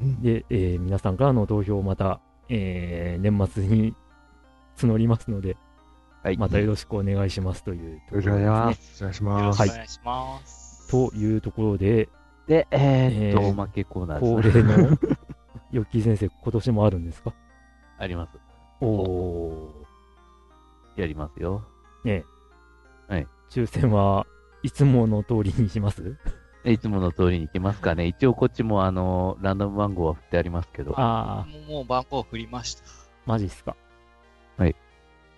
[0.00, 3.94] で、えー皆さんからの投票をまた、えー年末に
[4.76, 5.56] 募りますので、
[6.22, 6.36] はい。
[6.38, 8.48] またよろしくお願いしますというところですね。
[8.48, 9.12] お願いしよろ
[9.50, 9.60] ます。
[9.60, 10.90] はいしくお願いします。
[10.90, 12.08] というところで、
[12.46, 14.76] で、えーっと、えーおまけコーナー恒ですね。
[14.76, 14.98] 例の
[15.72, 17.32] ヨッキー先生、今年もあるんですか？
[17.98, 18.38] あります。
[18.80, 19.84] おお
[20.96, 21.62] やりますよ。
[22.04, 22.08] ー。
[22.08, 22.24] ね
[23.08, 23.28] えはい。
[23.50, 24.26] 抽選は
[24.62, 26.16] いつもの通りにします？
[26.26, 26.30] え
[26.64, 28.06] いつもの通りに行きますかね。
[28.06, 30.98] 一応こっちもあの、ランダム番号は振ってありますけど。
[30.98, 32.84] ああ、もう番号振りました。
[33.26, 33.76] マジっすか。
[34.56, 34.74] はい。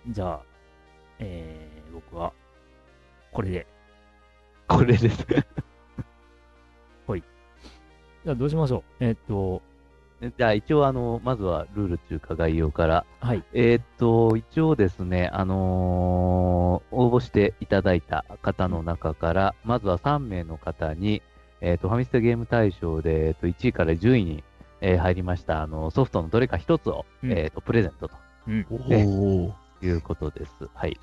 [0.09, 0.41] じゃあ、
[1.19, 2.31] えー、僕は、
[3.31, 3.67] これで。
[4.67, 5.25] これで す。
[8.27, 8.83] じゃあどうしましょう。
[8.99, 9.61] えーっと、
[10.21, 13.05] じゃあ一応あの、まずはルール中華概要から。
[13.19, 13.43] はい。
[13.53, 21.21] えーっと、一応ですね、あのー応募していただいた方の中から、まずは3名の方に、
[21.61, 24.43] えーっと、ファミステゲーム大賞で、えーっと、1位から10位に、
[24.81, 28.15] えー入りました、あの、ソフトのどれか一つを、うんえーっと、プレゼントと
[28.47, 28.65] うん。
[28.69, 29.53] お。
[29.85, 30.51] いうことです。
[30.73, 30.97] はい。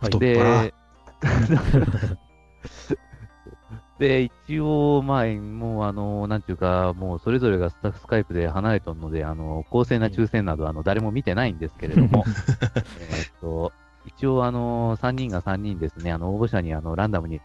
[0.00, 0.74] はいで、
[3.98, 12.24] で、一応、まあ、もう、あの、なんていうか、もう、それぞれがスタッフスカイプで離れてるので、あの、公正な抽選など、あの、誰も見てないんですけれども、
[13.00, 13.72] えーっと、
[14.06, 17.40] 一応、あの、3人が3人ですね、あの、応募者に、あの、ランダムに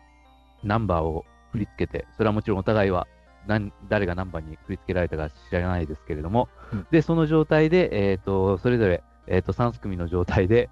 [0.63, 3.07] ナンバーを振り付けて、それはもちろんお互いは、
[3.47, 6.87] 何誰がナンバーに振り付けられたか知らないですけれども、うん。
[6.91, 10.69] で、その状態で、えーっと、それぞれ、えーっと、3組の状態で、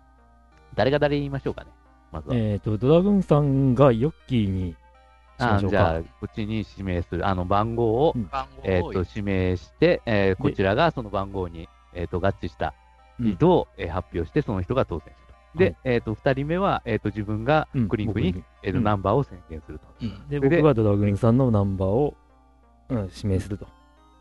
[0.75, 1.71] 誰が誰言いましょうかね、
[2.11, 2.35] まずは。
[2.35, 4.75] えーっと、ドラグーンさんがヨッキーにし
[5.45, 8.29] ましょうかあじゃあ。、こっちに指名する、あの番号を、うん
[8.63, 12.73] えっ、をと、指名して、えーこちらがその番号に、えっ、と、合致した
[13.19, 15.59] うん人を、えー発表して、その人が当選すると。
[15.59, 19.85] で、はいえっ、と、二人目は、えっ、と、自分がうんクリンクに、僕えっ、と、うんナンバーを宣言すると。
[20.01, 22.15] うんで、僕がドラグーンさんのナンバーを、
[22.89, 23.67] うん、指名すると。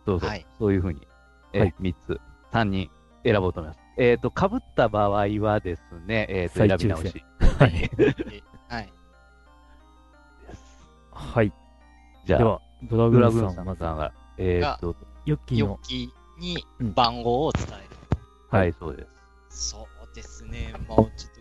[0.06, 1.06] そうそう、はいそういうふうに
[1.52, 2.20] えはい3つ、
[2.52, 2.90] 3人
[3.24, 3.80] 選ぼうと思います。
[3.98, 7.24] えっ、と、被った場合はですね、えっ、と、再選び直抽選し。
[7.58, 7.90] はい。
[7.98, 8.92] えはい。
[11.20, 11.52] はい。
[12.24, 14.96] じゃあ、では、ドラググラグーンさんさん、が、えっ、と、
[15.26, 17.76] ヨッキーの、ヨッキーにうん番号を伝える。
[18.50, 19.06] は、はいそうで
[19.50, 19.70] す。
[19.70, 20.74] そうですね。
[20.88, 21.40] もうちょっと。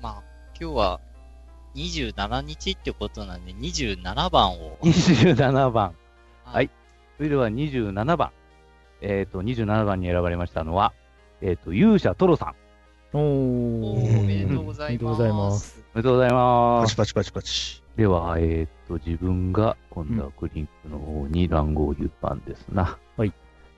[0.00, 0.22] まあ、
[0.60, 1.00] 今日は
[1.74, 4.76] 27日ってことなんで、27番を。
[4.82, 5.94] 27番。
[6.44, 6.70] ははい。
[7.16, 8.30] それでは27番。
[9.00, 10.92] えっ、と、27番に選ばれましたのは、
[11.40, 12.54] えっ、と、勇者トロさん。
[13.12, 14.98] おおー、ーおめでとうございます。
[14.98, 15.84] おめでとうございます。
[15.94, 16.96] おめでとうございます。
[16.96, 17.82] パチパチパチパチ。
[17.96, 22.98] では、えっ、と、自分が今度はクリンクの方に番号を言う番ですな。
[23.16, 23.32] はい。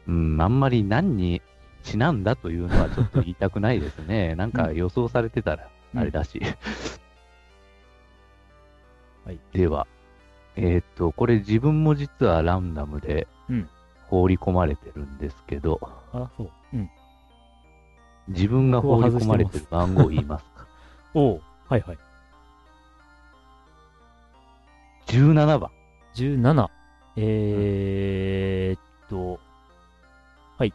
[0.09, 1.41] うん、あんまり何に
[1.85, 4.35] ちなんだというのはちょっと言いたくないですね。
[4.37, 6.41] なんか予想されてたら、あれだし。
[9.25, 9.39] はい。
[9.53, 9.87] では、
[10.57, 13.69] えっ、と、これ自分も実はランダムでうん
[14.11, 15.79] 放り込まれてるんですけど、
[16.13, 16.51] あ、そう。
[18.31, 18.35] うん。
[18.35, 20.67] 自分が放り込まれてる番号を言いますか？
[21.15, 21.99] おー、はいはい。
[25.09, 25.71] 17番。
[26.15, 26.69] 17。
[27.17, 29.41] えーっと、
[30.57, 30.73] はい。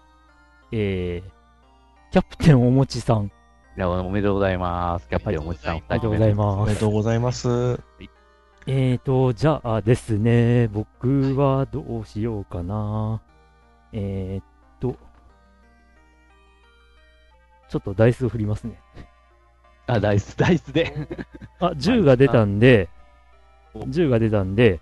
[0.71, 3.31] えー、キャプテンおもちさん。
[3.77, 5.07] いやおめでとうございます。
[5.09, 6.35] キャプテンおもちさん、おありがとうございす。
[6.37, 6.79] ますおめで。
[6.79, 7.79] とうございます。
[8.67, 13.21] えーと、じゃあですね、僕はどうしようかな。
[13.93, 14.45] えーっ
[17.69, 18.79] ちょっとダイスを振りますね。
[19.87, 20.93] あ、ダイス、ダイスで。
[21.59, 22.89] あ、10が出たんで、
[23.73, 24.79] お10が出たんで、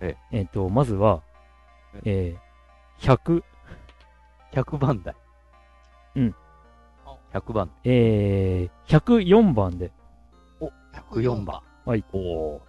[0.00, 1.22] ええーっと、まずは、
[2.04, 3.42] えー、100、
[4.52, 5.14] 100番台。
[6.16, 6.34] うん。
[7.32, 7.70] 100番。
[7.84, 9.90] えー、104番で、
[11.10, 11.60] 104番。
[11.84, 12.04] はい。
[12.12, 12.62] おお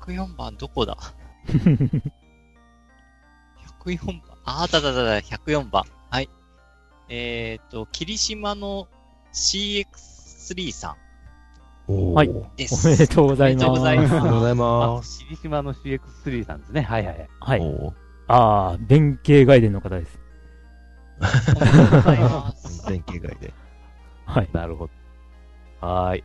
[0.00, 0.96] 104番どこだ
[3.84, 4.22] ?104 番。
[4.44, 5.84] あ、あったたあった、104番。
[6.10, 6.28] はい。
[7.10, 8.88] えっ、と、霧島の
[9.32, 10.96] CX3 さ
[11.86, 12.88] はいんです。
[12.88, 15.18] おめでとうございますおめでとうございありがとうごまざいあま、す。
[15.18, 16.82] 霧島の CX3 さんですね。
[16.82, 17.28] はいはいはい。
[17.40, 17.94] はい。
[18.28, 20.12] あー、弁慶外伝の方です。
[20.12, 20.20] す。
[21.56, 22.86] おめでとうございます。
[22.86, 23.52] 全形外で。
[24.24, 24.48] はい。
[24.52, 25.86] なるほど。
[25.86, 26.24] はーい。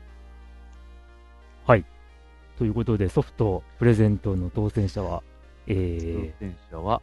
[2.58, 5.24] ということで、ソフトプレゼントの当選者は、
[5.68, 7.02] え当ー、選者は、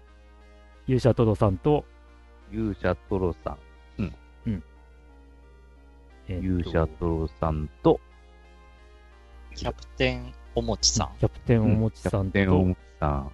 [0.87, 1.85] 勇者トドさんと、
[2.51, 3.59] 勇者トロさん、
[6.29, 8.01] 勇者トロさんと、
[9.55, 11.19] キャプテンおもちさん。
[11.19, 13.33] キャプテンおもちさんと、キャプテンおもちさん。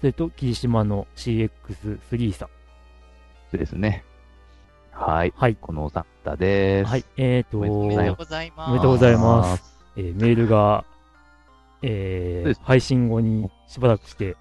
[0.00, 2.48] それと霧島の CX3 さん。
[3.50, 4.04] そうですね。
[4.90, 5.32] はい。
[5.34, 5.56] はい。
[5.56, 6.90] このお三方です。
[6.90, 7.04] はい。
[7.16, 8.68] えーと、おめでとうおございます。
[8.68, 9.74] おめでとうございます。
[9.96, 10.84] えーメールが、
[11.82, 14.36] えー配信後にしばらくして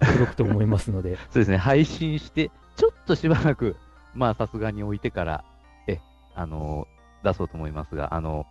[0.00, 1.58] 届くと思いますので、 そうですね。
[1.58, 3.76] 配信して、ちょっとしばらく、
[4.14, 5.44] まあさすがに置いてから、
[5.86, 6.00] え、
[6.34, 6.86] あの
[7.24, 8.46] 出そうと思いますが、あの、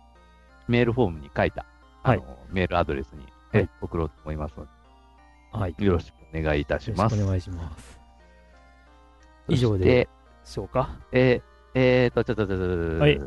[0.68, 1.66] メールフォームに書いた、
[2.02, 4.66] あの、メールアドレスに、えはい送ろうと思いますの
[5.52, 5.74] はい。
[5.74, 7.16] で、よろしくお願いいたします。
[7.18, 8.00] よろしくお願いします。
[9.48, 10.08] 以上で
[10.44, 10.90] そしょうか？
[11.12, 13.20] えー、えーと、ちょっと、ちょっと、ちょっとはい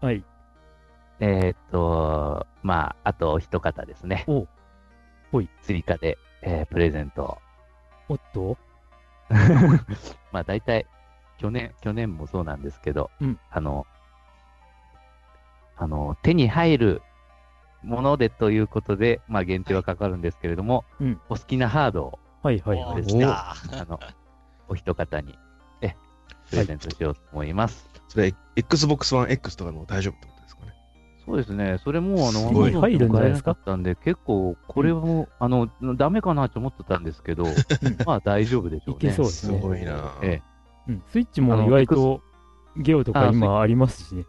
[0.00, 0.24] はい。
[1.20, 4.24] えーっと、まあ、あとお一方ですね。
[4.28, 4.46] お
[5.32, 5.48] ほい。
[5.62, 7.38] 追加で、えープレゼントを。
[8.10, 8.56] おっと
[10.30, 10.86] まあ、大体、
[11.38, 13.38] 去年、去年もそうなんですけど、うん。
[13.50, 13.86] あの、
[15.76, 17.02] あの、手に入る
[17.82, 21.20] ものでということで、まあ、限定はかかるんですけれども、うん。
[21.28, 23.02] お好きなハードを、はいはいはい。
[23.02, 23.24] お。
[23.24, 23.54] あ
[23.88, 24.00] の、
[24.68, 25.38] お一方に、
[25.80, 25.94] え、
[26.50, 27.88] プレゼントしようと思います。
[28.08, 30.72] それ、Xbox One X とかでも大丈夫ってことですかね。
[31.24, 31.78] そうですね。
[31.84, 32.72] それも、あの、すごい。
[32.72, 33.52] Amazon 入るんじゃないですか？
[33.52, 37.44] ったんで、結構、これも、あの、ダメかなと思ってたんですけど、
[38.04, 38.96] まあ大丈夫でしょうね。
[38.96, 40.57] いけそうですすねごいなええ
[40.88, 42.22] うん、スイッチも意外と
[42.76, 44.24] ゲオとかあ今ありますしね。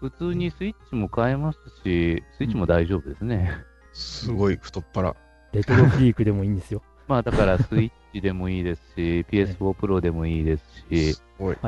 [0.00, 3.52] 普通にスイッチも買えますし、スイッチも大丈夫ですね。
[3.92, 5.14] すごい太っ腹。
[5.52, 6.82] レトロフリークでもいいんですよ。
[7.06, 11.22] まあだからスイッチでもいいですし、 PS4 Pro でもいいですし、す。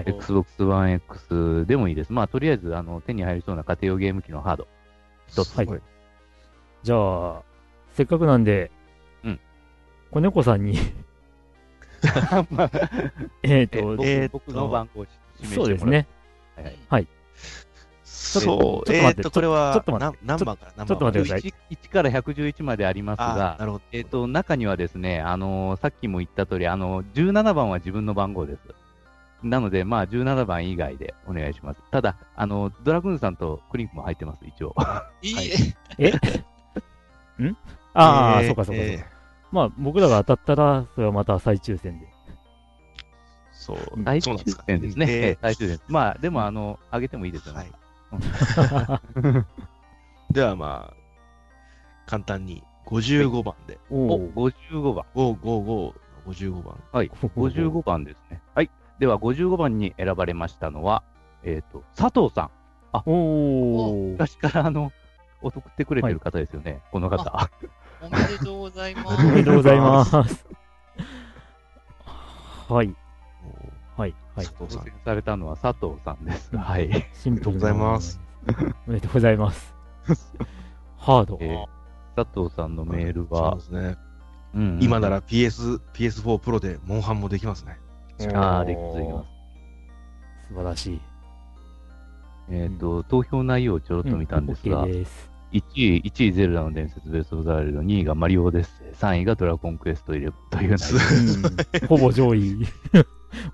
[0.06, 2.12] Xbox One X でもいいです。
[2.12, 4.68] まあとりあえずあの手に入りそうな家庭用ゲーム機のハード。
[5.26, 5.54] 一つ。
[5.56, 5.80] はいすごい
[6.82, 7.42] じゃあ、
[7.92, 8.72] せっかくなんで、
[9.22, 9.40] うん。
[10.10, 10.74] 子猫さんに、
[12.50, 12.70] ま あ
[13.42, 15.06] えっえと、僕えーっと僕の番号を
[15.54, 15.84] そうです。
[15.86, 16.06] ね。
[16.56, 17.08] はいはい。
[18.04, 23.84] そう、ちょっとえーっと、これは、ちょっと待ってな何番から何番ちょっと待ってください 1, 1から111までありますあがー、なるほど。
[23.92, 28.60] えっ、と、中にはですね、あのーさっきも言った通り、あのー、17番は自分の番号です。
[29.42, 31.82] なので、まあ、17番以外でお願いします。
[31.90, 34.74] ただ、あのードラグーンさんとクリンクも入ってます、一応。
[35.22, 35.48] いい、はい
[35.98, 36.10] え？
[37.42, 37.56] ん？
[37.94, 39.06] ああ、えーそうかそうかそうえか。
[39.52, 42.08] まあ、僕らが当たったら、それはまた再抽選で。
[43.52, 45.38] そう、大抽そうなんですか選ですね。
[45.40, 45.80] 大抽選。
[45.88, 47.70] まあ、でも、あの、あげてもいいですよね。
[48.12, 49.44] ー
[50.32, 50.94] では まあ、
[52.06, 53.78] 簡単に55番で。
[53.90, 55.04] おお、お55番。
[55.14, 55.94] 555、
[56.26, 56.82] 55番。
[56.90, 57.10] はい。
[57.10, 58.40] 55番ですね。
[58.54, 58.70] はい。
[58.98, 61.02] では、55番に選ばれましたのは、
[61.44, 62.50] えっ、と、佐藤さん。
[63.06, 64.92] おお昔から、あの、
[65.42, 66.82] 送ってくれてる方ですよね。
[66.90, 67.50] この方。
[68.02, 70.16] おめでとうございまおめでとうございます。
[72.68, 72.94] はい。
[73.96, 74.14] はい。
[74.36, 74.46] はい。
[74.46, 74.84] 佐藤さん。
[74.84, 76.56] 当選されたのは佐藤さんです。
[76.56, 77.10] はい。
[77.14, 78.20] シンプルなおめでとうございます。
[78.86, 79.74] おめでとうございます。
[80.98, 81.38] ハード。
[81.40, 81.82] えー
[82.14, 83.96] 佐藤さんのメールはそうで、すね。
[84.54, 87.78] うん今なら PS、PS4 Pro でモンハンもできますね。
[88.34, 90.48] ああ、できます。
[90.48, 91.00] 素晴らしい。
[92.50, 95.31] えっ、と、投票内容をちょろっと見たんですが、OK です。
[95.52, 95.62] 1
[95.98, 102.56] 位、1位ゼルダの伝説ベストオブザワールド、2位がマリオオデッセイ、3位がドラゴンクエスト11というほぼ上位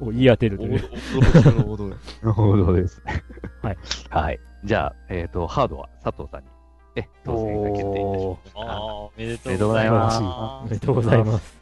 [0.01, 0.79] を言い当てるという。
[0.79, 3.23] 驚きの驚きなるほどですね。
[3.63, 3.77] はい。
[4.11, 4.39] はい。
[4.65, 6.47] じゃあ、えっ、と、ハードは佐藤さんに、
[6.97, 10.23] え、当選が決定いたしましああ、おめでとうございます。
[10.23, 11.59] おめでとうございます。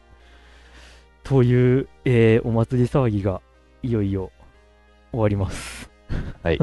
[1.24, 3.41] という、えーお祭り騒ぎが
[3.82, 4.30] いよいよ
[5.12, 5.91] 終わります。
[6.43, 6.59] はい。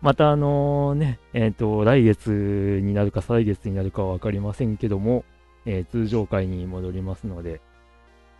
[0.00, 5.24] またあのね、えっ、と、来月になるか再来月になるかはわかりませんけども、
[5.66, 7.60] えー通常会に戻りますので、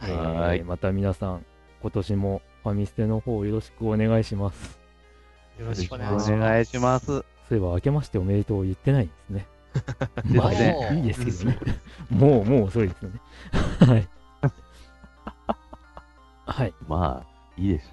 [0.02, 1.44] えーはいまた皆さん、
[1.82, 4.78] 今年もファミステの方よろしくお願いします。
[5.58, 6.04] よろしくおた。
[6.04, 6.32] 願いします。
[6.32, 7.06] お願いします。
[7.06, 9.46] そういえば、明けましておめでとう言ってないですね。
[10.34, 11.58] まあねいいですけどね。
[12.10, 13.20] もう、もう遅いですよね。
[13.86, 14.08] はい。
[16.46, 16.74] はい。
[16.88, 17.92] まあ、いいです。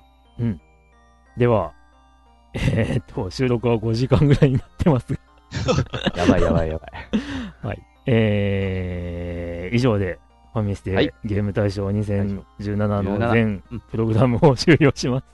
[1.37, 1.73] では、
[2.75, 5.13] えーっと、収録は5時間ぐらいになってます。
[6.15, 6.77] やばいやばいや
[7.63, 7.81] ばい。
[8.09, 10.19] えー、以上で、
[10.53, 15.25] ファミステ、はいゲーム大賞2017の17全うんプログラムを終了します。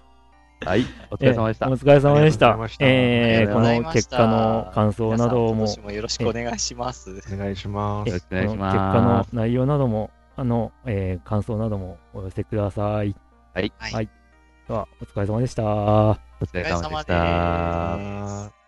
[0.66, 0.86] はい。
[1.12, 1.68] お疲れ様でした。
[1.68, 7.22] えーお疲れ様でしたえー、この結果の感想などももよろしくお願いします。
[7.32, 8.14] お願いしまえす。
[8.14, 13.16] よろしくお願いしこのます結果の内容なども、あの、えー感想などもお寄せください。
[13.54, 13.72] はい。
[13.78, 14.10] はい
[14.68, 15.64] では、お疲れ様でした。
[15.64, 18.63] お疲れ様でした。